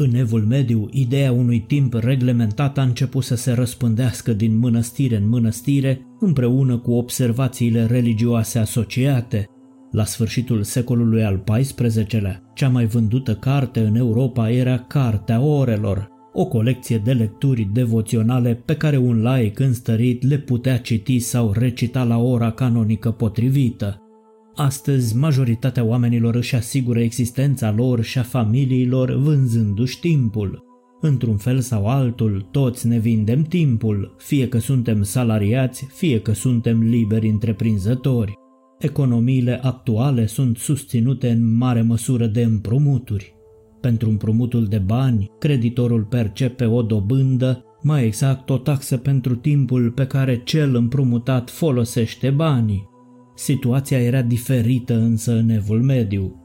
În 0.00 0.14
evul 0.14 0.40
mediu, 0.40 0.88
ideea 0.90 1.32
unui 1.32 1.60
timp 1.60 1.94
reglementat 1.94 2.78
a 2.78 2.82
început 2.82 3.24
să 3.24 3.34
se 3.34 3.52
răspândească 3.52 4.32
din 4.32 4.58
mănăstire 4.58 5.16
în 5.16 5.28
mănăstire, 5.28 6.06
împreună 6.20 6.78
cu 6.78 6.92
observațiile 6.92 7.86
religioase 7.86 8.58
asociate. 8.58 9.46
La 9.90 10.04
sfârșitul 10.04 10.62
secolului 10.62 11.24
al 11.24 11.44
XIV-lea, 11.44 12.42
cea 12.54 12.68
mai 12.68 12.86
vândută 12.86 13.34
carte 13.34 13.80
în 13.80 13.94
Europa 13.96 14.50
era 14.50 14.78
Cartea 14.78 15.40
Orelor, 15.40 16.08
o 16.32 16.46
colecție 16.46 16.98
de 16.98 17.12
lecturi 17.12 17.68
devoționale 17.72 18.62
pe 18.64 18.76
care 18.76 18.96
un 18.96 19.22
laic 19.22 19.58
înstărit 19.58 20.22
le 20.22 20.38
putea 20.38 20.78
citi 20.78 21.18
sau 21.18 21.52
recita 21.52 22.04
la 22.04 22.18
ora 22.18 22.50
canonică 22.50 23.10
potrivită. 23.10 24.02
Astăzi, 24.60 25.16
majoritatea 25.16 25.84
oamenilor 25.84 26.34
își 26.34 26.54
asigură 26.54 27.00
existența 27.00 27.72
lor 27.72 28.02
și 28.02 28.18
a 28.18 28.22
familiilor 28.22 29.12
vânzându-și 29.12 30.00
timpul. 30.00 30.64
Într-un 31.00 31.36
fel 31.36 31.60
sau 31.60 31.86
altul, 31.86 32.48
toți 32.50 32.86
ne 32.86 32.98
vindem 32.98 33.42
timpul, 33.42 34.14
fie 34.16 34.48
că 34.48 34.58
suntem 34.58 35.02
salariați, 35.02 35.86
fie 35.94 36.20
că 36.20 36.32
suntem 36.32 36.82
liberi 36.82 37.28
întreprinzători. 37.28 38.32
Economiile 38.78 39.60
actuale 39.62 40.26
sunt 40.26 40.56
susținute 40.56 41.30
în 41.30 41.56
mare 41.56 41.82
măsură 41.82 42.26
de 42.26 42.42
împrumuturi. 42.42 43.34
Pentru 43.80 44.08
împrumutul 44.08 44.66
de 44.66 44.78
bani, 44.78 45.30
creditorul 45.38 46.04
percepe 46.04 46.64
o 46.64 46.82
dobândă, 46.82 47.64
mai 47.82 48.04
exact 48.04 48.50
o 48.50 48.58
taxă 48.58 48.96
pentru 48.96 49.34
timpul 49.34 49.90
pe 49.90 50.06
care 50.06 50.42
cel 50.44 50.74
împrumutat 50.74 51.50
folosește 51.50 52.30
banii. 52.30 52.88
Situația 53.38 53.98
era 53.98 54.22
diferită 54.22 54.94
însă 54.94 55.32
în 55.32 55.48
evul 55.48 55.82
mediu. 55.82 56.42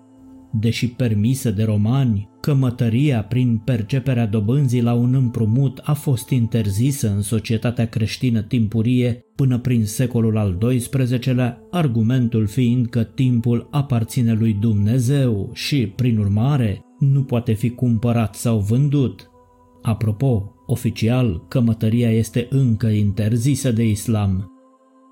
Deși 0.52 0.88
permisă 0.88 1.52
de 1.52 1.64
romani, 1.64 2.30
cămătăria 2.42 3.24
prin 3.24 3.58
perceperea 3.58 4.26
dobânzii 4.26 4.82
la 4.82 4.94
un 4.94 5.14
împrumut 5.14 5.82
a 5.84 5.94
fost 5.94 6.30
interzisă 6.30 7.14
în 7.16 7.22
societatea 7.22 7.88
creștină 7.88 8.42
timpurie 8.42 9.26
până 9.36 9.60
prin 9.60 9.86
secolul 9.86 10.38
al 10.38 10.58
XII-lea, 10.58 11.60
argumentul 11.72 12.48
fiind 12.48 12.88
că 12.88 13.04
timpul 13.04 13.68
aparține 13.72 14.34
lui 14.34 14.54
Dumnezeu 14.54 15.50
și, 15.54 15.88
prin 15.88 16.18
urmare, 16.18 16.82
nu 17.00 17.24
poate 17.24 17.54
fi 17.54 17.70
cumpărat 17.70 18.36
sau 18.36 18.60
vândut. 18.60 19.30
Apropo, 19.82 20.54
oficial, 20.66 21.46
cămătăria 21.50 22.12
este 22.12 22.48
încă 22.50 22.88
interzisă 22.88 23.72
de 23.72 23.88
islam, 23.88 24.53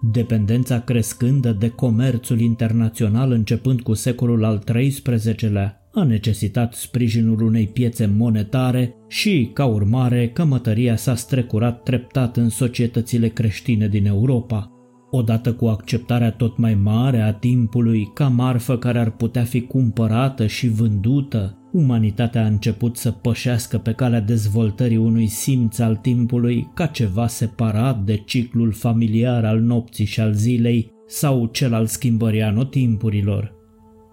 Dependența 0.03 0.79
crescândă 0.79 1.51
de 1.51 1.69
comerțul 1.69 2.39
internațional 2.39 3.31
începând 3.31 3.81
cu 3.81 3.93
secolul 3.93 4.43
al 4.43 4.63
XIII-lea 4.65 5.81
a 5.93 6.03
necesitat 6.03 6.73
sprijinul 6.73 7.41
unei 7.41 7.67
piețe 7.67 8.05
monetare 8.05 8.95
și, 9.07 9.51
ca 9.53 9.65
urmare, 9.65 10.29
cămătăria 10.29 10.95
s-a 10.95 11.15
strecurat 11.15 11.83
treptat 11.83 12.37
în 12.37 12.49
societățile 12.49 13.27
creștine 13.27 13.87
din 13.87 14.05
Europa. 14.05 14.70
Odată 15.13 15.53
cu 15.53 15.65
acceptarea 15.65 16.31
tot 16.31 16.57
mai 16.57 16.75
mare 16.75 17.21
a 17.21 17.33
timpului 17.33 18.11
ca 18.13 18.27
marfă 18.27 18.77
care 18.77 18.99
ar 18.99 19.11
putea 19.11 19.43
fi 19.43 19.61
cumpărată 19.61 20.47
și 20.47 20.67
vândută, 20.67 21.57
umanitatea 21.71 22.43
a 22.43 22.47
început 22.47 22.97
să 22.97 23.11
pășească 23.11 23.77
pe 23.77 23.91
calea 23.91 24.21
dezvoltării 24.21 24.97
unui 24.97 25.27
simț 25.27 25.79
al 25.79 25.95
timpului 25.95 26.71
ca 26.73 26.85
ceva 26.85 27.27
separat 27.27 28.03
de 28.03 28.15
ciclul 28.15 28.71
familiar 28.71 29.45
al 29.45 29.59
nopții 29.59 30.05
și 30.05 30.19
al 30.19 30.33
zilei 30.33 30.91
sau 31.07 31.45
cel 31.45 31.73
al 31.73 31.85
schimbării 31.85 32.41
anotimpurilor. 32.41 33.59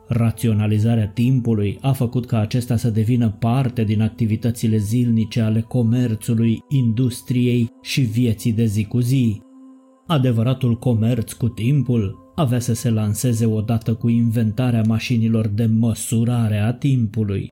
Raționalizarea 0.09 1.07
timpului 1.07 1.79
a 1.81 1.93
făcut 1.93 2.27
ca 2.27 2.39
acesta 2.39 2.77
să 2.77 2.91
devină 2.91 3.37
parte 3.39 3.85
din 3.85 4.03
activitățile 4.03 4.77
zilnice 4.77 5.41
ale 5.41 5.61
comerțului, 5.61 6.59
industriei 6.69 7.71
și 7.83 8.01
vieții 8.01 8.53
de 8.53 8.65
zi 8.65 8.85
cu 8.85 8.99
zi. 8.99 9.41
Adevăratul 10.09 10.79
comerț 10.79 11.33
cu 11.33 11.49
timpul 11.49 12.33
avea 12.35 12.59
să 12.59 12.75
se 12.75 12.91
lanseze 12.91 13.47
odată 13.47 13.95
cu 13.95 14.09
inventarea 14.09 14.83
mașinilor 14.87 15.47
de 15.47 15.67
măsurare 15.67 16.59
a 16.59 16.73
timpului. 16.73 17.49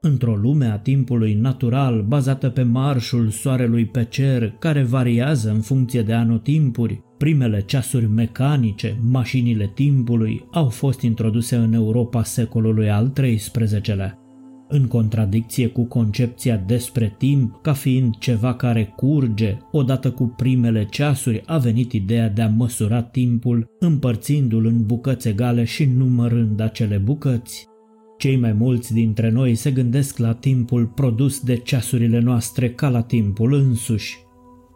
Într-o 0.00 0.34
lume 0.34 0.66
a 0.66 0.78
timpului 0.78 1.34
natural 1.34 2.02
bazată 2.02 2.48
pe 2.48 2.62
marșul 2.62 3.28
soarelui 3.28 3.86
pe 3.86 4.04
cer, 4.04 4.50
care 4.58 4.82
variază 4.82 5.50
în 5.50 5.60
funcție 5.60 6.02
de 6.02 6.12
anotimpuri, 6.12 7.02
primele 7.18 7.60
ceasuri 7.60 8.06
mecanice, 8.06 8.98
mașinile 9.02 9.70
timpului, 9.74 10.46
au 10.52 10.68
fost 10.68 11.00
introduse 11.00 11.56
în 11.56 11.72
Europa 11.72 12.22
secolului 12.22 12.90
al 12.90 13.08
XIII-lea 13.08 14.25
în 14.68 14.86
contradicție 14.86 15.66
cu 15.66 15.84
concepția 15.84 16.56
despre 16.56 17.14
timp 17.18 17.58
ca 17.62 17.72
fiind 17.72 18.18
ceva 18.18 18.54
care 18.54 18.92
curge, 18.96 19.56
odată 19.72 20.10
cu 20.10 20.26
primele 20.36 20.86
ceasuri 20.90 21.42
a 21.46 21.58
venit 21.58 21.92
ideea 21.92 22.28
de 22.28 22.42
a 22.42 22.48
măsura 22.48 23.02
timpul 23.02 23.66
împărțindu-l 23.78 24.66
în 24.66 24.86
bucăți 24.86 25.28
egale 25.28 25.64
și 25.64 25.84
numărând 25.84 26.60
acele 26.60 26.96
bucăți. 26.96 27.66
Cei 28.18 28.36
mai 28.36 28.52
mulți 28.52 28.92
dintre 28.92 29.30
noi 29.30 29.54
se 29.54 29.70
gândesc 29.70 30.18
la 30.18 30.32
timpul 30.32 30.86
produs 30.86 31.40
de 31.40 31.56
ceasurile 31.56 32.18
noastre 32.18 32.70
ca 32.70 32.88
la 32.88 33.02
timpul 33.02 33.52
însuși, 33.52 34.16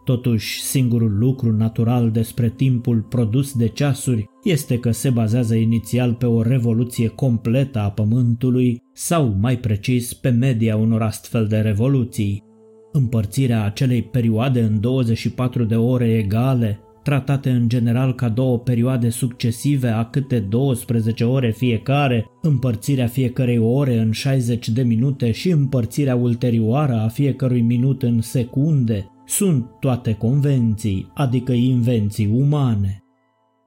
Totuși, 0.03 0.61
singurul 0.61 1.17
lucru 1.17 1.51
natural 1.51 2.11
despre 2.11 2.49
timpul 2.49 3.01
produs 3.01 3.53
de 3.53 3.67
ceasuri 3.67 4.29
este 4.43 4.79
că 4.79 4.91
se 4.91 5.09
bazează 5.09 5.55
inițial 5.55 6.13
pe 6.13 6.25
o 6.25 6.41
revoluție 6.41 7.07
completă 7.07 7.79
a 7.79 7.89
Pământului 7.89 8.81
sau, 8.93 9.35
mai 9.39 9.57
precis, 9.57 10.13
pe 10.13 10.29
media 10.29 10.75
unor 10.75 11.01
astfel 11.01 11.47
de 11.47 11.57
revoluții. 11.57 12.43
Împărțirea 12.91 13.63
acelei 13.63 14.01
perioade 14.01 14.61
în 14.61 14.79
24 14.79 15.63
de 15.63 15.75
ore 15.75 16.17
egale, 16.17 16.79
tratate 17.03 17.49
în 17.49 17.69
general 17.69 18.15
ca 18.15 18.29
două 18.29 18.59
perioade 18.59 19.09
succesive 19.09 19.87
a 19.87 20.05
câte 20.05 20.39
12 20.39 21.23
ore 21.23 21.51
fiecare, 21.51 22.25
împărțirea 22.41 23.07
fiecărei 23.07 23.57
ore 23.57 23.97
în 23.97 24.11
60 24.11 24.69
de 24.69 24.81
minute 24.81 25.31
și 25.31 25.49
împărțirea 25.49 26.15
ulterioară 26.15 26.93
a 26.93 27.07
fiecărui 27.07 27.61
minut 27.61 28.03
în 28.03 28.21
secunde, 28.21 29.05
sunt 29.31 29.65
toate 29.79 30.13
convenții, 30.13 31.11
adică 31.13 31.51
invenții 31.51 32.27
umane. 32.27 33.03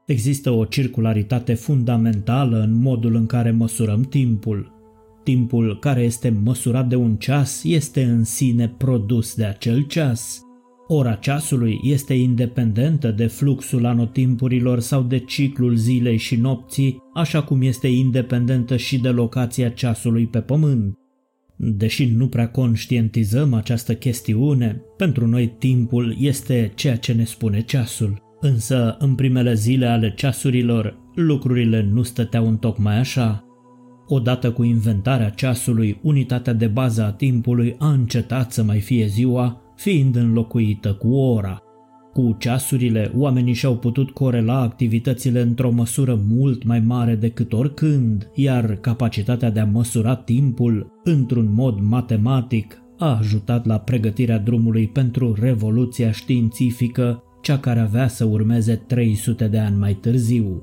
Există 0.06 0.50
o 0.50 0.64
circularitate 0.64 1.54
fundamentală 1.54 2.60
în 2.60 2.74
modul 2.74 3.14
în 3.14 3.26
care 3.26 3.50
măsurăm 3.50 4.02
timpul. 4.02 4.72
Timpul 5.22 5.78
care 5.78 6.02
este 6.02 6.38
măsurat 6.44 6.88
de 6.88 6.96
un 6.96 7.16
ceas 7.16 7.62
este 7.64 8.04
în 8.04 8.24
sine 8.24 8.68
produs 8.68 9.34
de 9.34 9.44
acel 9.44 9.82
ceas. 9.82 10.40
Ora 10.88 11.14
ceasului 11.14 11.80
este 11.82 12.14
independentă 12.14 13.10
de 13.10 13.26
fluxul 13.26 13.86
anotimpurilor 13.86 14.80
sau 14.80 15.02
de 15.02 15.18
ciclul 15.18 15.74
zilei 15.74 16.16
și 16.16 16.36
nopții, 16.36 16.98
așa 17.14 17.42
cum 17.42 17.62
este 17.62 17.86
independentă 17.86 18.76
și 18.76 18.98
de 18.98 19.08
locația 19.08 19.68
ceasului 19.68 20.26
pe 20.26 20.40
pământ. 20.40 20.98
Deși 21.56 22.04
nu 22.04 22.28
prea 22.28 22.48
conștientizăm 22.48 23.54
această 23.54 23.94
chestiune, 23.94 24.82
pentru 24.96 25.26
noi 25.26 25.54
timpul 25.58 26.16
este 26.18 26.72
ceea 26.74 26.96
ce 26.96 27.12
ne 27.12 27.24
spune 27.24 27.60
ceasul. 27.60 28.22
Însă, 28.40 28.96
în 28.98 29.14
primele 29.14 29.54
zile 29.54 29.86
ale 29.86 30.12
ceasurilor, 30.16 30.98
lucrurile 31.14 31.82
nu 31.82 32.02
stăteau 32.02 32.48
în 32.48 32.56
tocmai 32.56 32.98
așa. 32.98 33.44
Odată 34.06 34.52
cu 34.52 34.62
inventarea 34.62 35.28
ceasului, 35.28 35.98
unitatea 36.02 36.52
de 36.52 36.66
bază 36.66 37.02
a 37.02 37.12
timpului 37.12 37.74
a 37.78 37.90
încetat 37.90 38.52
să 38.52 38.62
mai 38.62 38.80
fie 38.80 39.06
ziua, 39.06 39.60
fiind 39.76 40.16
înlocuită 40.16 40.92
cu 40.92 41.14
ora. 41.14 41.63
Cu 42.14 42.36
ceasurile, 42.38 43.12
oamenii 43.16 43.52
și-au 43.52 43.76
putut 43.76 44.10
corela 44.10 44.60
activitățile 44.60 45.40
într-o 45.40 45.70
măsură 45.70 46.20
mult 46.28 46.64
mai 46.64 46.80
mare 46.80 47.14
decât 47.14 47.52
oricând, 47.52 48.30
iar 48.34 48.74
capacitatea 48.74 49.50
de 49.50 49.60
a 49.60 49.64
măsura 49.64 50.16
timpul 50.16 51.00
într-un 51.04 51.52
mod 51.54 51.78
matematic 51.80 52.82
a 52.98 53.16
ajutat 53.16 53.66
la 53.66 53.78
pregătirea 53.78 54.38
drumului 54.38 54.88
pentru 54.88 55.34
revoluția 55.40 56.10
științifică, 56.10 57.22
cea 57.42 57.58
care 57.58 57.80
avea 57.80 58.08
să 58.08 58.24
urmeze 58.24 58.74
300 58.74 59.48
de 59.48 59.58
ani 59.58 59.76
mai 59.76 59.94
târziu. 59.94 60.62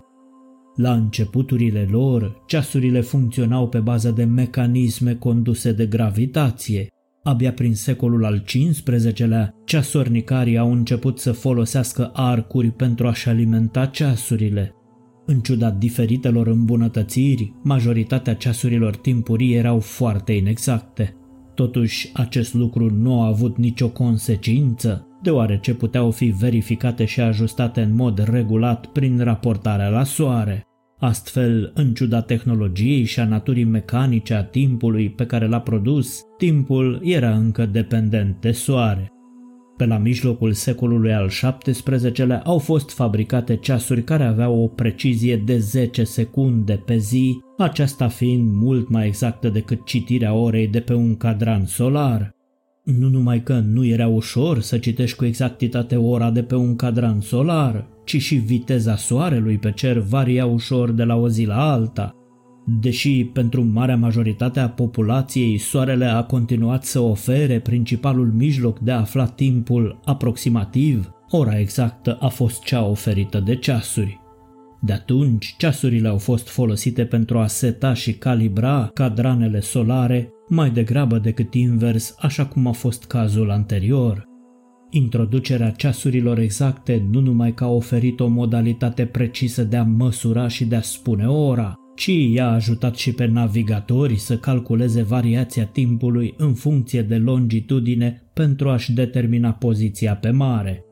La 0.75 0.93
începuturile 0.93 1.87
lor, 1.89 2.43
ceasurile 2.45 3.01
funcționau 3.01 3.67
pe 3.69 3.79
bază 3.79 4.11
de 4.11 4.23
mecanisme 4.23 5.15
conduse 5.15 5.71
de 5.71 5.85
gravitație, 5.85 6.87
Abia 7.23 7.53
prin 7.53 7.75
secolul 7.75 8.25
al 8.25 8.39
XV-lea, 8.39 9.55
ceasornicarii 9.65 10.57
au 10.57 10.71
început 10.71 11.19
să 11.19 11.31
folosească 11.31 12.11
arcuri 12.13 12.71
pentru 12.71 13.07
a-și 13.07 13.29
alimenta 13.29 13.85
ceasurile. 13.85 14.75
În 15.25 15.39
ciuda 15.39 15.71
diferitelor 15.71 16.47
îmbunătățiri, 16.47 17.53
majoritatea 17.63 18.35
ceasurilor 18.35 18.95
timpurii 18.95 19.53
erau 19.53 19.79
foarte 19.79 20.31
inexacte. 20.31 21.15
Totuși, 21.55 22.09
acest 22.13 22.53
lucru 22.53 22.89
nu 22.89 23.21
a 23.21 23.27
avut 23.27 23.57
nicio 23.57 23.89
consecință, 23.89 25.07
deoarece 25.21 25.73
puteau 25.73 26.11
fi 26.11 26.25
verificate 26.25 27.05
și 27.05 27.21
ajustate 27.21 27.81
în 27.81 27.95
mod 27.95 28.29
regulat 28.29 28.85
prin 28.85 29.19
raportarea 29.23 29.89
la 29.89 30.03
soare. 30.03 30.65
Astfel, 31.01 31.71
în 31.75 31.93
ciuda 31.93 32.21
tehnologiei 32.21 33.03
și 33.03 33.19
a 33.19 33.25
naturii 33.25 33.63
mecanice 33.63 34.33
a 34.33 34.43
timpului 34.43 35.09
pe 35.09 35.25
care 35.25 35.47
l-a 35.47 35.59
produs, 35.59 36.21
timpul 36.37 36.99
era 37.03 37.35
încă 37.35 37.65
dependent 37.65 38.41
de 38.41 38.51
soare. 38.51 39.11
Pe 39.77 39.85
la 39.85 39.97
mijlocul 39.97 40.53
secolului 40.53 41.13
al 41.13 41.29
XVII-lea 41.59 42.41
au 42.45 42.57
fost 42.57 42.91
fabricate 42.91 43.55
ceasuri 43.55 44.03
care 44.03 44.23
aveau 44.23 44.63
o 44.63 44.67
precizie 44.67 45.37
de 45.37 45.57
10 45.57 46.03
secunde 46.03 46.83
pe 46.85 46.97
zi, 46.97 47.37
aceasta 47.57 48.07
fiind 48.07 48.51
mult 48.53 48.89
mai 48.89 49.07
exactă 49.07 49.49
decât 49.49 49.85
citirea 49.85 50.33
orei 50.33 50.67
de 50.67 50.79
pe 50.79 50.93
un 50.93 51.17
cadran 51.17 51.65
solar. 51.65 52.35
Nu 52.83 53.09
numai 53.09 53.43
că 53.43 53.59
nu 53.59 53.85
era 53.85 54.07
ușor 54.07 54.59
să 54.59 54.77
citești 54.77 55.17
cu 55.17 55.25
exactitate 55.25 55.95
ora 55.95 56.31
de 56.31 56.43
pe 56.43 56.55
un 56.55 56.75
cadran 56.75 57.19
solar, 57.19 57.87
ci 58.03 58.21
și 58.21 58.35
viteza 58.35 58.95
soarelui 58.95 59.57
pe 59.57 59.71
cer 59.71 59.97
varia 59.97 60.45
ușor 60.45 60.91
de 60.91 61.03
la 61.03 61.15
o 61.15 61.27
zi 61.27 61.45
la 61.45 61.71
alta. 61.71 62.15
Deși 62.65 63.25
pentru 63.25 63.63
marea 63.63 63.97
majoritate 63.97 64.59
a 64.59 64.69
populației 64.69 65.57
soarele 65.57 66.05
a 66.05 66.23
continuat 66.23 66.83
să 66.83 66.99
ofere 66.99 67.59
principalul 67.59 68.31
mijloc 68.31 68.79
de 68.79 68.91
a 68.91 68.99
afla 68.99 69.25
timpul 69.25 69.99
aproximativ, 70.05 71.09
ora 71.29 71.59
exactă 71.59 72.17
a 72.19 72.27
fost 72.27 72.63
cea 72.63 72.85
oferită 72.85 73.39
de 73.39 73.55
ceasuri. 73.55 74.19
De 74.83 74.93
atunci, 74.93 75.55
ceasurile 75.57 76.07
au 76.07 76.17
fost 76.17 76.49
folosite 76.49 77.05
pentru 77.05 77.37
a 77.37 77.47
seta 77.47 77.93
și 77.93 78.13
calibra 78.13 78.89
cadranele 78.93 79.59
solare 79.59 80.29
mai 80.47 80.69
degrabă 80.69 81.17
decât 81.17 81.53
invers, 81.53 82.15
așa 82.19 82.45
cum 82.45 82.67
a 82.67 82.71
fost 82.71 83.03
cazul 83.03 83.51
anterior. 83.51 84.30
Introducerea 84.93 85.69
ceasurilor 85.69 86.39
exacte 86.39 87.05
nu 87.11 87.19
numai 87.19 87.53
că 87.53 87.63
a 87.63 87.67
oferit 87.67 88.19
o 88.19 88.27
modalitate 88.27 89.05
precisă 89.05 89.63
de 89.63 89.77
a 89.77 89.83
măsura 89.83 90.47
și 90.47 90.65
de 90.65 90.75
a 90.75 90.81
spune 90.81 91.27
ora, 91.27 91.75
ci 91.95 92.11
i-a 92.33 92.51
ajutat 92.51 92.95
și 92.95 93.11
pe 93.11 93.25
navigatori 93.25 94.17
să 94.17 94.37
calculeze 94.37 95.01
variația 95.01 95.65
timpului 95.65 96.33
în 96.37 96.53
funcție 96.53 97.01
de 97.01 97.17
longitudine 97.17 98.23
pentru 98.33 98.69
a-și 98.69 98.93
determina 98.93 99.51
poziția 99.51 100.15
pe 100.15 100.29
mare. 100.29 100.85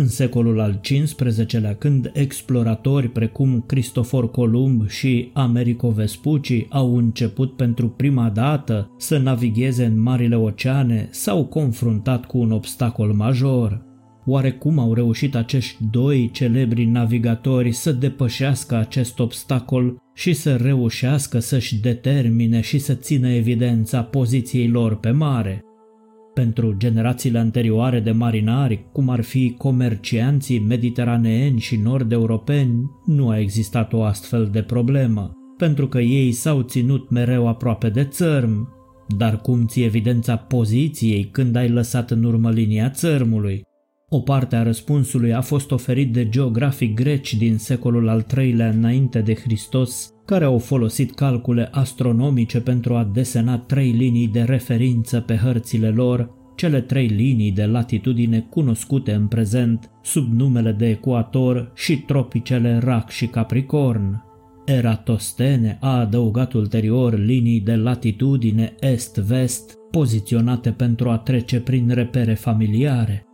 În 0.00 0.08
secolul 0.08 0.60
al 0.60 0.80
XV-lea, 0.82 1.74
când 1.74 2.10
exploratori 2.14 3.08
precum 3.08 3.64
Cristofor 3.66 4.30
Columb 4.30 4.88
și 4.88 5.30
Americo 5.32 5.90
Vespucci 5.90 6.66
au 6.68 6.96
început 6.96 7.56
pentru 7.56 7.88
prima 7.88 8.28
dată 8.28 8.90
să 8.98 9.18
navigheze 9.18 9.84
în 9.84 10.00
marile 10.00 10.36
oceane, 10.36 11.08
s-au 11.10 11.44
confruntat 11.44 12.26
cu 12.26 12.38
un 12.38 12.50
obstacol 12.50 13.12
major. 13.12 13.82
Oare 14.26 14.52
cum 14.52 14.78
au 14.78 14.94
reușit 14.94 15.34
acești 15.34 15.76
doi 15.90 16.30
celebri 16.32 16.84
navigatori 16.84 17.72
să 17.72 17.92
depășească 17.92 18.76
acest 18.76 19.18
obstacol 19.18 19.96
și 20.14 20.32
să 20.32 20.56
reușească 20.56 21.38
să-și 21.38 21.80
determine 21.80 22.60
și 22.60 22.78
să 22.78 22.94
țină 22.94 23.28
evidența 23.28 24.02
poziției 24.02 24.68
lor 24.68 24.96
pe 24.96 25.10
mare? 25.10 25.64
Pentru 26.40 26.74
generațiile 26.76 27.38
anterioare 27.38 28.00
de 28.00 28.10
marinari, 28.10 28.84
cum 28.92 29.08
ar 29.08 29.20
fi 29.20 29.54
comercianții 29.58 30.58
mediteraneeni 30.58 31.60
și 31.60 31.76
nord-europeni, 31.76 32.90
nu 33.04 33.28
a 33.28 33.38
existat 33.38 33.92
o 33.92 34.02
astfel 34.02 34.48
de 34.52 34.62
problemă, 34.62 35.32
pentru 35.56 35.88
că 35.88 35.98
ei 35.98 36.32
s-au 36.32 36.62
ținut 36.62 37.10
mereu 37.10 37.48
aproape 37.48 37.88
de 37.88 38.04
țărm. 38.04 38.68
Dar 39.16 39.40
cum 39.40 39.66
ți 39.66 39.82
evidența 39.82 40.36
poziției 40.36 41.24
când 41.24 41.56
ai 41.56 41.68
lăsat 41.68 42.10
în 42.10 42.24
urmă 42.24 42.50
linia 42.50 42.90
țărmului? 42.90 43.62
O 44.08 44.20
parte 44.20 44.56
a 44.56 44.62
răspunsului 44.62 45.34
a 45.34 45.40
fost 45.40 45.70
oferit 45.70 46.12
de 46.12 46.28
geografii 46.28 46.94
greci 46.94 47.34
din 47.34 47.58
secolul 47.58 48.08
al 48.08 48.26
III-lea 48.36 48.68
înainte 48.68 49.20
de 49.20 49.34
Hristos, 49.34 50.10
care 50.30 50.44
au 50.44 50.58
folosit 50.58 51.14
calcule 51.14 51.68
astronomice 51.70 52.60
pentru 52.60 52.94
a 52.94 53.10
desena 53.12 53.58
trei 53.58 53.90
linii 53.90 54.28
de 54.28 54.42
referință 54.42 55.20
pe 55.20 55.36
hărțile 55.36 55.88
lor, 55.88 56.30
cele 56.56 56.80
trei 56.80 57.06
linii 57.06 57.52
de 57.52 57.64
latitudine 57.64 58.46
cunoscute 58.50 59.12
în 59.12 59.26
prezent 59.26 59.90
sub 60.02 60.32
numele 60.32 60.72
de 60.72 60.88
ecuator 60.88 61.72
și 61.74 61.96
tropicele 61.96 62.78
Rac 62.78 63.08
și 63.08 63.26
Capricorn. 63.26 64.22
Eratostene 64.64 65.78
a 65.80 65.98
adăugat 65.98 66.52
ulterior 66.52 67.18
linii 67.18 67.60
de 67.60 67.74
latitudine 67.74 68.74
est-vest 68.80 69.78
poziționate 69.90 70.70
pentru 70.70 71.08
a 71.08 71.18
trece 71.18 71.60
prin 71.60 71.88
repere 71.88 72.34
familiare. 72.34 73.24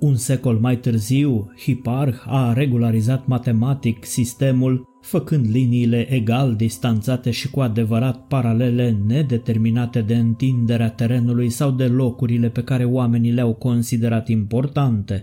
Un 0.00 0.14
secol 0.14 0.58
mai 0.60 0.76
târziu, 0.76 1.52
Hiparh 1.58 2.16
a 2.26 2.52
regularizat 2.52 3.26
matematic 3.26 4.04
sistemul, 4.04 4.90
făcând 5.02 5.46
liniile 5.50 6.12
egal 6.12 6.54
distanțate 6.54 7.30
și 7.30 7.50
cu 7.50 7.60
adevărat 7.60 8.26
paralele 8.26 8.96
nedeterminate 9.06 10.00
de 10.00 10.14
întinderea 10.14 10.90
terenului 10.90 11.50
sau 11.50 11.70
de 11.70 11.86
locurile 11.86 12.48
pe 12.48 12.62
care 12.62 12.84
oamenii 12.84 13.32
le-au 13.32 13.54
considerat 13.54 14.28
importante. 14.28 15.22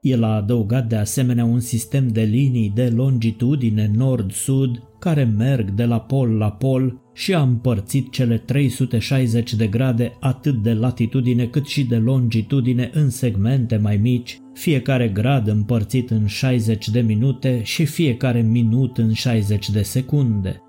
El 0.00 0.22
a 0.22 0.34
adăugat 0.34 0.88
de 0.88 0.96
asemenea 0.96 1.44
un 1.44 1.60
sistem 1.60 2.08
de 2.08 2.22
linii 2.22 2.72
de 2.74 2.88
longitudine 2.88 3.90
nord-sud 3.94 4.82
care 4.98 5.24
merg 5.24 5.70
de 5.70 5.84
la 5.84 6.00
pol 6.00 6.28
la 6.28 6.50
pol 6.50 7.00
și 7.14 7.34
a 7.34 7.40
împărțit 7.40 8.10
cele 8.12 8.38
360 8.38 9.54
de 9.54 9.66
grade 9.66 10.16
atât 10.20 10.62
de 10.62 10.72
latitudine 10.72 11.46
cât 11.46 11.66
și 11.66 11.84
de 11.84 11.96
longitudine 11.96 12.90
în 12.92 13.10
segmente 13.10 13.76
mai 13.76 13.96
mici, 13.96 14.38
fiecare 14.56 15.08
grad 15.08 15.48
împărțit 15.48 16.10
în 16.10 16.26
60 16.26 16.88
de 16.88 17.00
minute 17.00 17.60
și 17.62 17.84
fiecare 17.84 18.40
minut 18.40 18.98
în 18.98 19.12
60 19.12 19.70
de 19.70 19.82
secunde. 19.82 20.60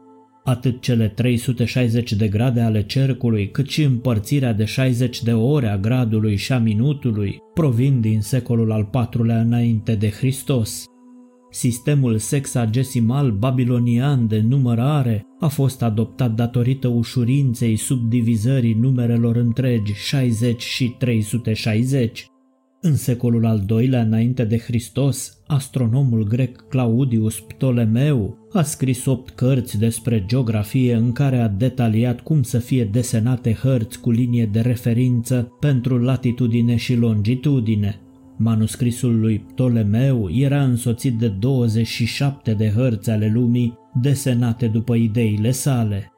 Atât 0.43 0.82
cele 0.82 1.08
360 1.08 2.13
de 2.13 2.28
grade 2.28 2.62
ale 2.62 2.84
cercului, 2.84 3.52
cât 3.52 3.69
și 3.69 3.84
împărțirea 3.84 4.54
de 4.54 4.65
60 4.65 5.23
de 5.23 5.34
ore 5.34 5.67
a 5.67 5.78
gradului 5.78 6.36
și 6.36 6.54
a 6.54 6.60
minutului 6.60 7.38
provin 7.54 8.02
din 8.02 8.21
secolul 8.21 8.71
al 8.71 8.89
IV-lea 8.93 9.39
înainte 9.39 9.95
de 9.95 10.10
Hristos. 10.10 10.84
Sistemul 11.50 12.17
sexagesimal 12.17 13.32
babilonian 13.32 14.28
de 14.28 14.39
numărare 14.47 15.26
a 15.39 15.47
fost 15.47 15.82
adoptat 15.82 16.32
datorită 16.32 16.88
ușurinței 16.88 17.76
subdivizării 17.76 18.73
numerelor 18.73 19.36
întregi 19.36 19.93
60 19.93 20.62
și 20.62 20.95
360. 20.97 22.28
În 22.88 22.95
secolul 22.95 23.45
al 23.45 23.63
doilea 23.65 24.02
înainte 24.02 24.43
de 24.43 24.58
Hristos, 24.58 25.38
astronomul 25.47 26.23
grec 26.23 26.67
Claudius 26.69 27.39
Ptolemeu 27.39 28.47
a 28.54 28.62
scris 28.62 29.06
opt 29.06 29.30
cărți 29.30 29.80
despre 29.80 30.23
geografie 30.28 30.93
în 30.93 31.12
care 31.12 31.38
a 31.38 31.47
detaliat 31.47 32.19
cum 32.21 32.43
să 32.43 32.60
fie 32.60 32.86
desenate 32.86 33.54
hărți 33.54 34.00
cu 34.00 34.12
linie 34.12 34.45
de 34.45 34.60
referință 34.60 35.58
pentru 35.60 35.97
latitudine 35.97 36.76
și 36.76 36.95
longitudine. 36.95 38.00
Manuscrisul 38.38 39.19
lui 39.19 39.39
Ptolemeu 39.39 40.30
era 40.32 40.63
însoțit 40.63 41.17
de 41.17 41.28
27 41.28 42.54
de 42.54 42.69
hărți 42.76 43.10
ale 43.10 43.32
lumii 43.34 43.73
desenate 44.02 44.67
după 44.67 44.95
ideile 44.95 45.52
sale. 45.52 46.12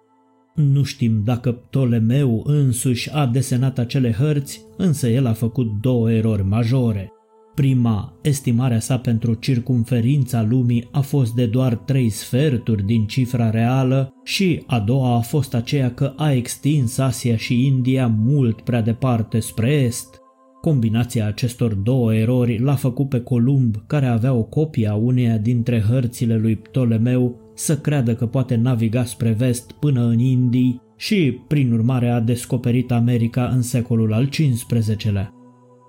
Nu 0.61 0.83
știm 0.83 1.21
dacă 1.23 1.51
Ptolemeu 1.51 2.43
însuși 2.45 3.11
a 3.13 3.25
desenat 3.25 3.77
acele 3.77 4.11
hărți, 4.11 4.61
însă 4.77 5.07
el 5.07 5.25
a 5.25 5.33
făcut 5.33 5.67
două 5.81 6.11
erori 6.11 6.43
majore. 6.43 7.11
Prima, 7.55 8.13
estimarea 8.21 8.79
sa 8.79 8.97
pentru 8.97 9.33
circumferința 9.33 10.45
lumii 10.49 10.87
a 10.91 10.99
fost 10.99 11.33
de 11.33 11.45
doar 11.45 11.75
trei 11.75 12.09
sferturi 12.09 12.85
din 12.85 13.05
cifra 13.05 13.49
reală 13.49 14.13
și 14.23 14.63
a 14.67 14.79
doua 14.79 15.15
a 15.15 15.19
fost 15.19 15.53
aceea 15.53 15.93
că 15.93 16.13
a 16.15 16.31
extins 16.31 16.97
Asia 16.97 17.35
și 17.35 17.65
India 17.65 18.07
mult 18.07 18.61
prea 18.61 18.81
departe 18.81 19.39
spre 19.39 19.71
est. 19.71 20.19
Combinația 20.61 21.27
acestor 21.27 21.73
două 21.73 22.13
erori 22.13 22.59
l-a 22.59 22.75
făcut 22.75 23.09
pe 23.09 23.19
Columb, 23.19 23.75
care 23.87 24.05
avea 24.05 24.33
o 24.33 24.43
copie 24.43 24.87
a 24.87 24.95
uneia 24.95 25.37
dintre 25.37 25.81
hărțile 25.89 26.37
lui 26.37 26.55
Ptolemeu, 26.55 27.48
să 27.59 27.77
creadă 27.77 28.15
că 28.15 28.25
poate 28.25 28.55
naviga 28.55 29.03
spre 29.03 29.31
vest 29.31 29.71
până 29.71 30.05
în 30.05 30.19
Indii 30.19 30.81
și, 30.95 31.39
prin 31.47 31.73
urmare, 31.73 32.09
a 32.09 32.19
descoperit 32.19 32.91
America 32.91 33.45
în 33.47 33.61
secolul 33.61 34.13
al 34.13 34.29
XV-lea. 34.29 35.33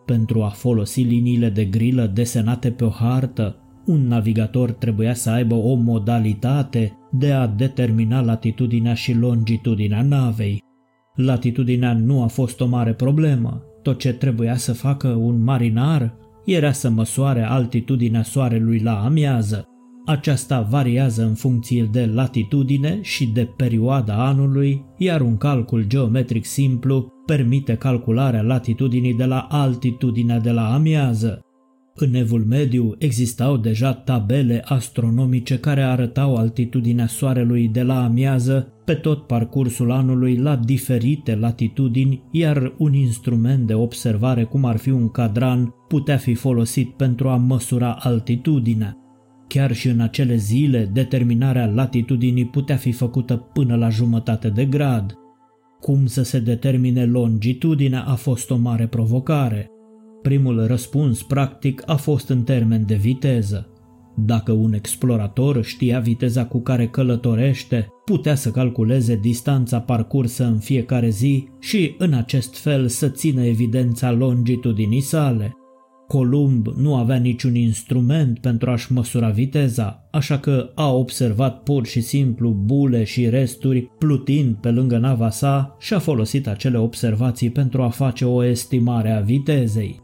Pentru 0.07 0.43
a 0.43 0.49
folosi 0.49 1.03
liniile 1.03 1.49
de 1.49 1.65
grilă 1.65 2.11
desenate 2.15 2.71
pe 2.71 2.85
o 2.85 2.89
hartă, 2.89 3.57
un 3.87 4.07
navigator 4.07 4.73
trebuia 4.73 5.15
să 5.15 5.31
aibă 5.31 5.55
o 5.55 5.75
modalitate 5.75 6.99
de 7.11 7.33
a 7.33 7.47
determina 7.47 8.21
latitudinea 8.21 8.95
și 8.95 9.15
longitudinea 9.15 10.03
navei. 10.03 10.63
Latitudinea 11.15 11.93
nu 11.93 12.23
a 12.23 12.27
fost 12.27 12.61
o 12.61 12.67
mare 12.67 12.93
problemă. 12.93 13.63
Tot 13.83 13.99
ce 13.99 14.13
trebuia 14.13 14.57
să 14.57 14.73
facă 14.73 15.09
un 15.09 15.43
marinar 15.43 16.15
era 16.45 16.73
să 16.73 16.91
măsoare 16.91 17.43
altitudinea 17.43 18.23
soarelui 18.23 18.79
la 18.79 19.05
amiază. 19.05 19.70
Aceasta 20.07 20.61
variază 20.61 21.23
în 21.25 21.35
funcție 21.35 21.89
de 21.93 22.07
latitudine 22.07 22.99
și 23.03 23.27
de 23.27 23.49
perioada 23.57 24.27
anului, 24.27 24.85
iar 24.97 25.21
un 25.21 25.37
calcul 25.37 25.85
geometric 25.87 26.45
simplu 26.45 27.13
permite 27.27 27.75
calcularea 27.75 28.43
latitudinii 28.43 29.15
de 29.15 29.25
la 29.25 29.47
altitudinea 29.51 30.41
de 30.41 30.51
la 30.51 30.75
amiază. 30.75 31.45
În 31.95 32.15
evul 32.15 32.45
mediu 32.45 32.95
existau 32.99 33.57
deja 33.57 33.93
tabele 33.93 34.63
astronomice 34.65 35.59
care 35.59 35.83
arătau 35.83 36.35
altitudinea 36.35 37.07
soarelui 37.07 37.69
de 37.69 37.83
la 37.83 38.05
amiază 38.05 38.73
pe 38.85 38.95
tot 38.95 39.27
parcursul 39.27 39.91
anului 39.91 40.37
la 40.37 40.57
diferite 40.57 41.35
latitudini, 41.35 42.23
iar 42.31 42.75
un 42.79 42.95
instrument 42.95 43.67
de 43.67 43.75
observare 43.75 44.45
cum 44.45 44.65
ar 44.65 44.77
fi 44.77 44.91
un 44.91 45.09
cadran 45.09 45.75
putea 45.89 46.17
fi 46.17 46.35
folosit 46.35 46.91
pentru 46.91 47.29
a 47.29 47.37
măsura 47.37 47.97
altitudinea. 48.01 49.00
Chiar 49.53 49.73
și 49.73 49.89
în 49.89 50.01
acele 50.01 50.37
zile, 50.37 50.91
determinarea 50.93 51.67
latitudinii 51.67 52.47
putea 52.47 52.77
fi 52.77 52.93
făcută 52.93 53.37
până 53.37 53.77
la 53.77 53.89
jumătate 53.89 54.49
de 54.49 54.65
grad. 54.65 55.15
Cum 55.81 56.07
să 56.07 56.23
se 56.23 56.39
determine 56.39 57.05
longitudinea 57.05 58.03
a 58.03 58.15
fost 58.15 58.51
o 58.51 58.57
mare 58.57 58.87
provocare. 58.87 59.71
Primul 60.23 60.67
răspuns 60.67 61.23
practic 61.23 61.83
a 61.87 61.95
fost 61.95 62.29
în 62.29 62.43
termen 62.43 62.87
de 62.87 62.95
viteză. 62.95 63.69
Dacă 64.17 64.53
un 64.53 64.73
explorator 64.73 65.65
știa 65.65 66.01
viteza 66.01 66.47
cu 66.47 66.61
care 66.61 66.89
călătorește, 66.89 67.89
putea 68.05 68.35
să 68.35 68.51
calculeze 68.51 69.19
distanța 69.23 69.81
parcursă 69.81 70.45
în 70.45 70.59
fiecare 70.59 71.09
zi 71.09 71.49
și 71.61 71.95
în 71.99 72.13
acest 72.13 72.57
fel 72.57 72.89
să 72.89 73.09
țină 73.09 73.45
evidența 73.45 74.13
longitudinii 74.13 75.01
sale. 75.01 75.55
Columb 76.11 76.67
nu 76.67 76.97
avea 76.97 77.17
niciun 77.17 77.55
instrument 77.55 78.39
pentru 78.39 78.71
a-și 78.71 78.93
măsura 78.93 79.29
viteza, 79.29 80.09
așa 80.11 80.39
că 80.39 80.71
a 80.75 80.93
observat 80.93 81.63
pur 81.63 81.87
și 81.87 82.01
simplu 82.01 82.51
bule 82.51 83.05
și 83.05 83.29
resturi 83.29 83.91
plutind 83.99 84.55
pe 84.55 84.71
lângă 84.71 84.99
nava 84.99 85.31
sa 85.31 85.77
și 85.81 85.95
a 85.95 85.99
folosit 85.99 86.47
acele 86.47 86.79
observații 86.79 87.51
pentru 87.51 87.83
a 87.83 87.89
face 87.89 88.25
o 88.25 88.45
estimare 88.45 89.11
a 89.11 89.21
vitezei. 89.21 90.01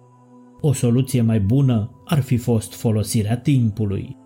O 0.60 0.72
soluție 0.72 1.22
mai 1.22 1.40
bună 1.40 1.90
ar 2.04 2.20
fi 2.20 2.36
fost 2.36 2.74
folosirea 2.74 3.36
timpului. 3.36 4.16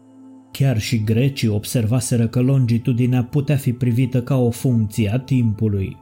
Chiar 0.53 0.81
și 0.81 1.05
grecii 1.05 1.49
observaseră 1.49 2.27
că 2.27 2.41
longitudinea 2.41 3.25
putea 3.25 3.57
fi 3.57 3.73
privită 3.73 4.23
ca 4.23 4.37
o 4.37 4.51
funcție 4.51 5.13
a 5.13 5.19
timpului, 5.19 5.97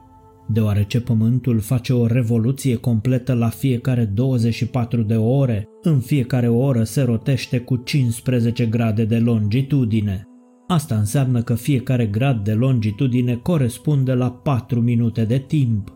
deoarece 0.51 1.01
Pământul 1.01 1.59
face 1.59 1.93
o 1.93 2.05
revoluție 2.05 2.75
completă 2.75 3.33
la 3.33 3.47
fiecare 3.47 4.05
24 4.05 5.01
de 5.01 5.15
ore, 5.15 5.67
în 5.81 5.99
fiecare 5.99 6.47
oră 6.47 6.83
se 6.83 7.01
rotește 7.01 7.59
cu 7.59 7.75
15 7.75 8.65
grade 8.65 9.05
de 9.05 9.17
longitudine. 9.17 10.23
Asta 10.67 10.95
înseamnă 10.95 11.41
că 11.41 11.53
fiecare 11.53 12.05
grad 12.05 12.43
de 12.43 12.53
longitudine 12.53 13.35
corespunde 13.35 14.13
la 14.13 14.31
4 14.31 14.81
minute 14.81 15.25
de 15.25 15.37
timp. 15.37 15.93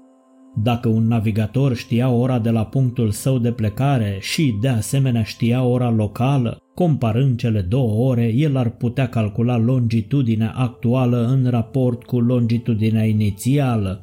Dacă 0.55 0.87
un 0.87 1.07
navigator 1.07 1.75
știa 1.75 2.09
ora 2.09 2.39
de 2.39 2.49
la 2.49 2.65
punctul 2.65 3.11
său 3.11 3.37
de 3.37 3.51
plecare 3.51 4.17
și 4.19 4.57
de 4.61 4.67
asemenea 4.67 5.23
știa 5.23 5.63
ora 5.63 5.89
locală, 5.89 6.57
comparând 6.73 7.37
cele 7.37 7.61
două 7.61 8.09
ore, 8.09 8.33
el 8.35 8.57
ar 8.57 8.69
putea 8.69 9.07
calcula 9.07 9.57
longitudinea 9.57 10.53
actuală 10.55 11.27
în 11.27 11.49
raport 11.49 12.03
cu 12.03 12.19
longitudinea 12.19 13.03
inițială. 13.03 14.02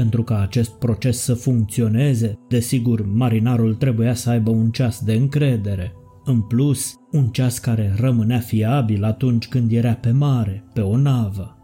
Pentru 0.00 0.22
ca 0.22 0.40
acest 0.40 0.70
proces 0.70 1.18
să 1.18 1.34
funcționeze, 1.34 2.38
desigur, 2.48 3.06
marinarul 3.06 3.74
trebuia 3.74 4.14
să 4.14 4.30
aibă 4.30 4.50
un 4.50 4.70
ceas 4.70 5.04
de 5.04 5.12
încredere. 5.12 5.92
În 6.24 6.40
plus, 6.40 6.94
un 7.12 7.26
ceas 7.26 7.58
care 7.58 7.94
rămânea 7.98 8.38
fiabil 8.38 9.04
atunci 9.04 9.48
când 9.48 9.72
era 9.72 9.92
pe 9.92 10.10
mare, 10.10 10.64
pe 10.72 10.80
o 10.80 10.96
navă. 10.96 11.59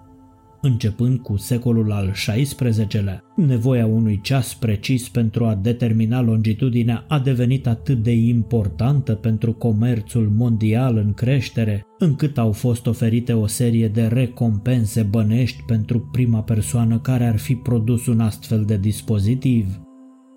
Începând 0.61 1.19
cu 1.19 1.37
secolul 1.37 1.92
al 1.92 2.11
XVI-lea, 2.11 3.23
nevoia 3.37 3.87
unui 3.87 4.21
ceas 4.23 4.55
precis 4.55 5.09
pentru 5.09 5.45
a 5.45 5.55
determina 5.55 6.21
longitudinea 6.21 7.05
a 7.09 7.19
devenit 7.19 7.66
atât 7.66 8.03
de 8.03 8.12
importantă 8.12 9.14
pentru 9.14 9.53
comerțul 9.53 10.33
mondial 10.37 10.97
în 10.97 11.12
creștere, 11.12 11.87
încât 11.99 12.38
au 12.38 12.53
fost 12.53 12.87
oferite 12.87 13.33
o 13.33 13.47
serie 13.47 13.88
de 13.88 14.07
recompense 14.07 15.03
bănești 15.03 15.62
pentru 15.66 16.09
prima 16.12 16.42
persoană 16.42 16.99
care 16.99 17.27
ar 17.27 17.38
fi 17.38 17.55
produs 17.55 18.07
un 18.07 18.21
astfel 18.21 18.64
de 18.64 18.77
dispozitiv. 18.77 19.86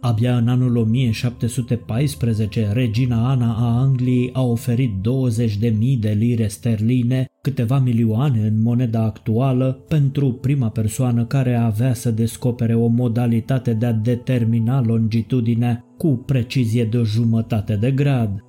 Abia 0.01 0.37
în 0.37 0.47
anul 0.47 0.75
1714, 0.75 2.71
regina 2.71 3.29
Ana 3.29 3.55
a 3.55 3.79
Angliei 3.79 4.29
a 4.33 4.41
oferit 4.41 4.91
20.000 4.91 5.99
de 5.99 6.09
lire 6.09 6.47
sterline, 6.47 7.25
câteva 7.41 7.79
milioane 7.79 8.39
în 8.39 8.61
moneda 8.61 9.03
actuală, 9.03 9.83
pentru 9.87 10.31
prima 10.31 10.69
persoană 10.69 11.25
care 11.25 11.55
avea 11.55 11.93
să 11.93 12.11
descopere 12.11 12.75
o 12.75 12.87
modalitate 12.87 13.73
de 13.73 13.85
a 13.85 13.93
determina 13.93 14.81
longitudinea 14.81 15.85
cu 15.97 16.07
precizie 16.07 16.85
de 16.85 16.97
o 16.97 17.03
jumătate 17.03 17.75
de 17.75 17.91
grad. 17.91 18.43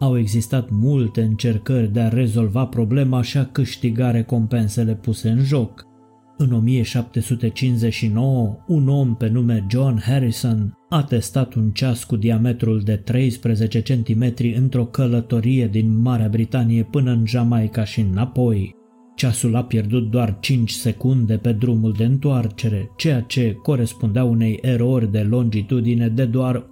Au 0.00 0.18
existat 0.18 0.68
multe 0.70 1.22
încercări 1.22 1.92
de 1.92 2.00
a 2.00 2.08
rezolva 2.08 2.66
problema 2.66 3.22
și 3.22 3.38
a 3.38 3.44
câștiga 3.44 4.10
recompensele 4.10 4.94
puse 4.94 5.28
în 5.28 5.44
joc. 5.44 5.92
În 6.36 6.52
1759, 6.52 8.56
un 8.66 8.88
om 8.88 9.16
pe 9.16 9.28
nume 9.28 9.66
John 9.70 10.00
Harrison 10.00 10.78
a 10.88 11.02
testat 11.02 11.54
un 11.54 11.70
ceas 11.70 12.04
cu 12.04 12.16
diametrul 12.16 12.80
de 12.80 12.96
13 12.96 13.82
cm 13.82 14.32
într-o 14.56 14.84
călătorie 14.84 15.66
din 15.66 16.00
Marea 16.00 16.28
Britanie 16.28 16.82
până 16.82 17.10
în 17.10 17.26
Jamaica 17.26 17.84
și 17.84 18.00
înapoi. 18.00 18.74
Ceasul 19.14 19.56
a 19.56 19.64
pierdut 19.64 20.10
doar 20.10 20.36
5 20.40 20.70
secunde 20.70 21.36
pe 21.36 21.52
drumul 21.52 21.92
de 21.92 22.04
întoarcere, 22.04 22.90
ceea 22.96 23.20
ce 23.20 23.52
corespundea 23.62 24.24
unei 24.24 24.58
erori 24.62 25.10
de 25.10 25.20
longitudine 25.20 26.08
de 26.08 26.24
doar 26.24 26.56
1,25 26.56 26.64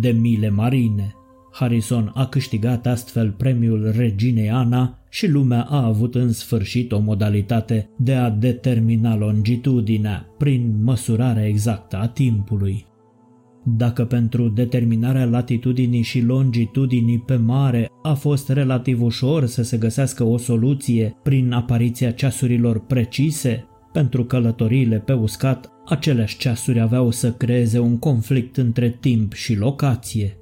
de 0.00 0.10
mile 0.10 0.50
marine. 0.50 1.15
Harrison 1.58 2.10
a 2.14 2.26
câștigat 2.26 2.86
astfel 2.86 3.30
premiul 3.30 3.92
Reginei 3.96 4.50
Ana 4.50 4.98
și 5.08 5.28
lumea 5.28 5.62
a 5.62 5.84
avut 5.84 6.14
în 6.14 6.32
sfârșit 6.32 6.92
o 6.92 6.98
modalitate 6.98 7.88
de 7.96 8.14
a 8.14 8.30
determina 8.30 9.16
longitudinea 9.16 10.26
prin 10.38 10.74
măsurarea 10.82 11.46
exactă 11.46 11.96
a 11.96 12.06
timpului. 12.06 12.86
Dacă 13.64 14.04
pentru 14.04 14.48
determinarea 14.48 15.24
latitudinii 15.24 16.02
și 16.02 16.20
longitudinii 16.20 17.18
pe 17.18 17.36
mare 17.36 17.90
a 18.02 18.14
fost 18.14 18.48
relativ 18.48 19.02
ușor 19.02 19.46
să 19.46 19.62
se 19.62 19.76
găsească 19.76 20.24
o 20.24 20.36
soluție 20.36 21.16
prin 21.22 21.52
apariția 21.52 22.10
ceasurilor 22.10 22.80
precise, 22.80 23.64
pentru 23.92 24.24
călătoriile 24.24 24.98
pe 24.98 25.12
uscat, 25.12 25.70
aceleași 25.86 26.38
ceasuri 26.38 26.80
aveau 26.80 27.10
să 27.10 27.32
creeze 27.32 27.78
un 27.78 27.98
conflict 27.98 28.56
între 28.56 28.96
timp 29.00 29.32
și 29.32 29.54
locație. 29.54 30.36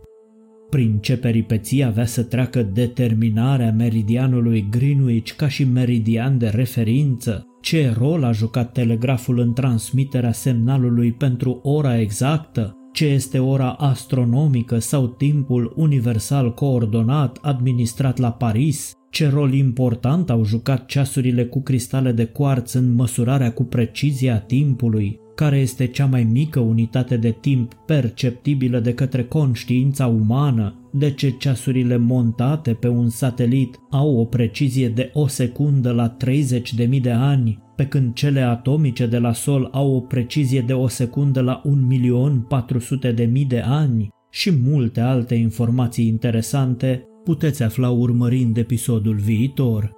Prin 0.74 0.98
ce 1.00 1.16
peripeții 1.16 1.84
avea 1.84 2.06
să 2.06 2.22
treacă 2.22 2.62
determinarea 2.62 3.72
meridianului 3.72 4.66
Greenwich 4.70 5.32
ca 5.32 5.48
și 5.48 5.64
meridian 5.64 6.38
de 6.38 6.48
referință, 6.48 7.46
ce 7.60 7.94
rol 7.98 8.24
a 8.24 8.32
jucat 8.32 8.72
telegraful 8.72 9.38
în 9.38 9.52
transmiterea 9.52 10.32
semnalului 10.32 11.12
pentru 11.12 11.60
ora 11.62 12.00
exactă, 12.00 12.76
ce 12.92 13.06
este 13.06 13.38
ora 13.38 13.70
astronomică 13.70 14.78
sau 14.78 15.06
timpul 15.06 15.72
universal 15.76 16.54
coordonat 16.54 17.38
administrat 17.42 18.18
la 18.18 18.32
Paris, 18.32 18.92
ce 19.10 19.28
rol 19.28 19.52
important 19.52 20.30
au 20.30 20.44
jucat 20.44 20.86
ceasurile 20.86 21.44
cu 21.44 21.62
cristale 21.62 22.12
de 22.12 22.24
cuarț 22.24 22.72
în 22.72 22.94
măsurarea 22.94 23.52
cu 23.52 23.64
precizie 23.64 24.30
a 24.30 24.40
timpului, 24.40 25.20
care 25.34 25.58
este 25.58 25.86
cea 25.86 26.06
mai 26.06 26.22
mică 26.22 26.60
unitate 26.60 27.16
de 27.16 27.36
timp 27.40 27.74
perceptibilă 27.74 28.78
de 28.80 28.94
către 28.94 29.24
conștiința 29.24 30.06
umană, 30.06 30.88
de 30.92 31.10
ce 31.10 31.30
ceasurile 31.30 31.96
montate 31.96 32.72
pe 32.72 32.88
un 32.88 33.08
satelit 33.08 33.80
au 33.90 34.16
o 34.16 34.24
precizie 34.24 34.88
de 34.88 35.10
o 35.12 35.26
secundă 35.26 35.90
la 35.90 36.16
30.000 36.24 37.00
de 37.00 37.10
ani, 37.10 37.62
pe 37.76 37.86
când 37.86 38.14
cele 38.14 38.40
atomice 38.40 39.06
de 39.06 39.18
la 39.18 39.32
Sol 39.32 39.68
au 39.72 39.94
o 39.94 40.00
precizie 40.00 40.60
de 40.60 40.72
o 40.72 40.88
secundă 40.88 41.40
la 41.40 41.62
1.400.000 43.12 43.46
de 43.48 43.60
ani 43.60 44.08
și 44.30 44.52
multe 44.64 45.00
alte 45.00 45.34
informații 45.34 46.06
interesante 46.06 47.04
puteți 47.24 47.62
afla 47.62 47.90
urmărind 47.90 48.56
episodul 48.56 49.16
viitor. 49.16 49.92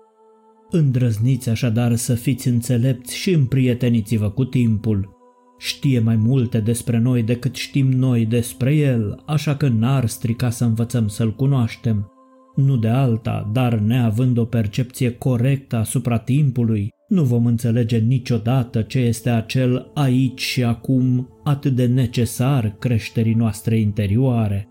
Îndrăzniți 0.71 1.49
așadar 1.49 1.95
să 1.95 2.15
fiți 2.15 2.49
înțelepți 2.49 3.17
și 3.17 3.31
împrieteniți-vă 3.31 4.31
cu 4.31 4.45
timpul. 4.45 5.16
Știe 5.59 5.99
mai 5.99 6.17
multe 6.17 6.61
despre 6.61 6.99
noi 6.99 7.23
decât 7.23 7.55
știm 7.55 7.91
noi 7.93 8.27
despre 8.27 8.75
el, 8.75 9.23
așa 9.27 9.57
că 9.57 9.69
n-ar 9.69 10.07
strica 10.07 10.51
să 10.51 10.65
învățăm 10.65 11.09
să-l 11.09 11.35
cunoaștem. 11.35 12.11
Nu 12.55 12.77
de 12.77 12.89
alta, 12.89 13.51
dar 13.53 13.75
neavând 13.75 14.39
o 14.39 14.45
percepție 14.45 15.11
corectă 15.11 15.77
asupra 15.77 16.19
timpului, 16.19 16.89
nu 17.09 17.23
vom 17.23 17.47
înțelege 17.47 17.99
niciodată 17.99 18.83
ce 18.83 18.99
este 18.99 19.31
acel 19.31 19.91
aici 19.95 20.41
și 20.41 20.65
acum 20.65 21.29
atât 21.45 21.75
de 21.75 21.87
necesar 21.87 22.77
creșterii 22.79 23.35
noastre 23.35 23.79
interioare. 23.79 24.69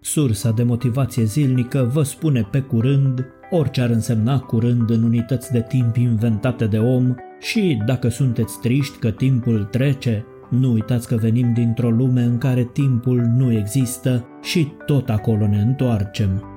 Sursa 0.00 0.50
de 0.50 0.62
motivație 0.62 1.24
zilnică 1.24 1.90
vă 1.92 2.02
spune 2.02 2.48
pe 2.50 2.60
curând, 2.60 3.26
orice 3.50 3.80
ar 3.80 3.90
însemna 3.90 4.38
curând 4.38 4.90
în 4.90 5.02
unități 5.02 5.52
de 5.52 5.64
timp 5.68 5.96
inventate 5.96 6.66
de 6.66 6.78
om 6.78 7.14
și 7.42 7.82
dacă 7.86 8.08
sunteți 8.08 8.60
triști 8.60 8.98
că 8.98 9.10
timpul 9.10 9.64
trece, 9.64 10.24
nu 10.50 10.72
uitați 10.72 11.08
că 11.08 11.16
venim 11.16 11.52
dintr-o 11.52 11.90
lume 11.90 12.22
în 12.22 12.38
care 12.38 12.68
timpul 12.72 13.20
nu 13.36 13.52
există 13.52 14.26
și 14.42 14.72
tot 14.86 15.08
acolo 15.08 15.46
ne 15.46 15.60
întoarcem. 15.60 16.51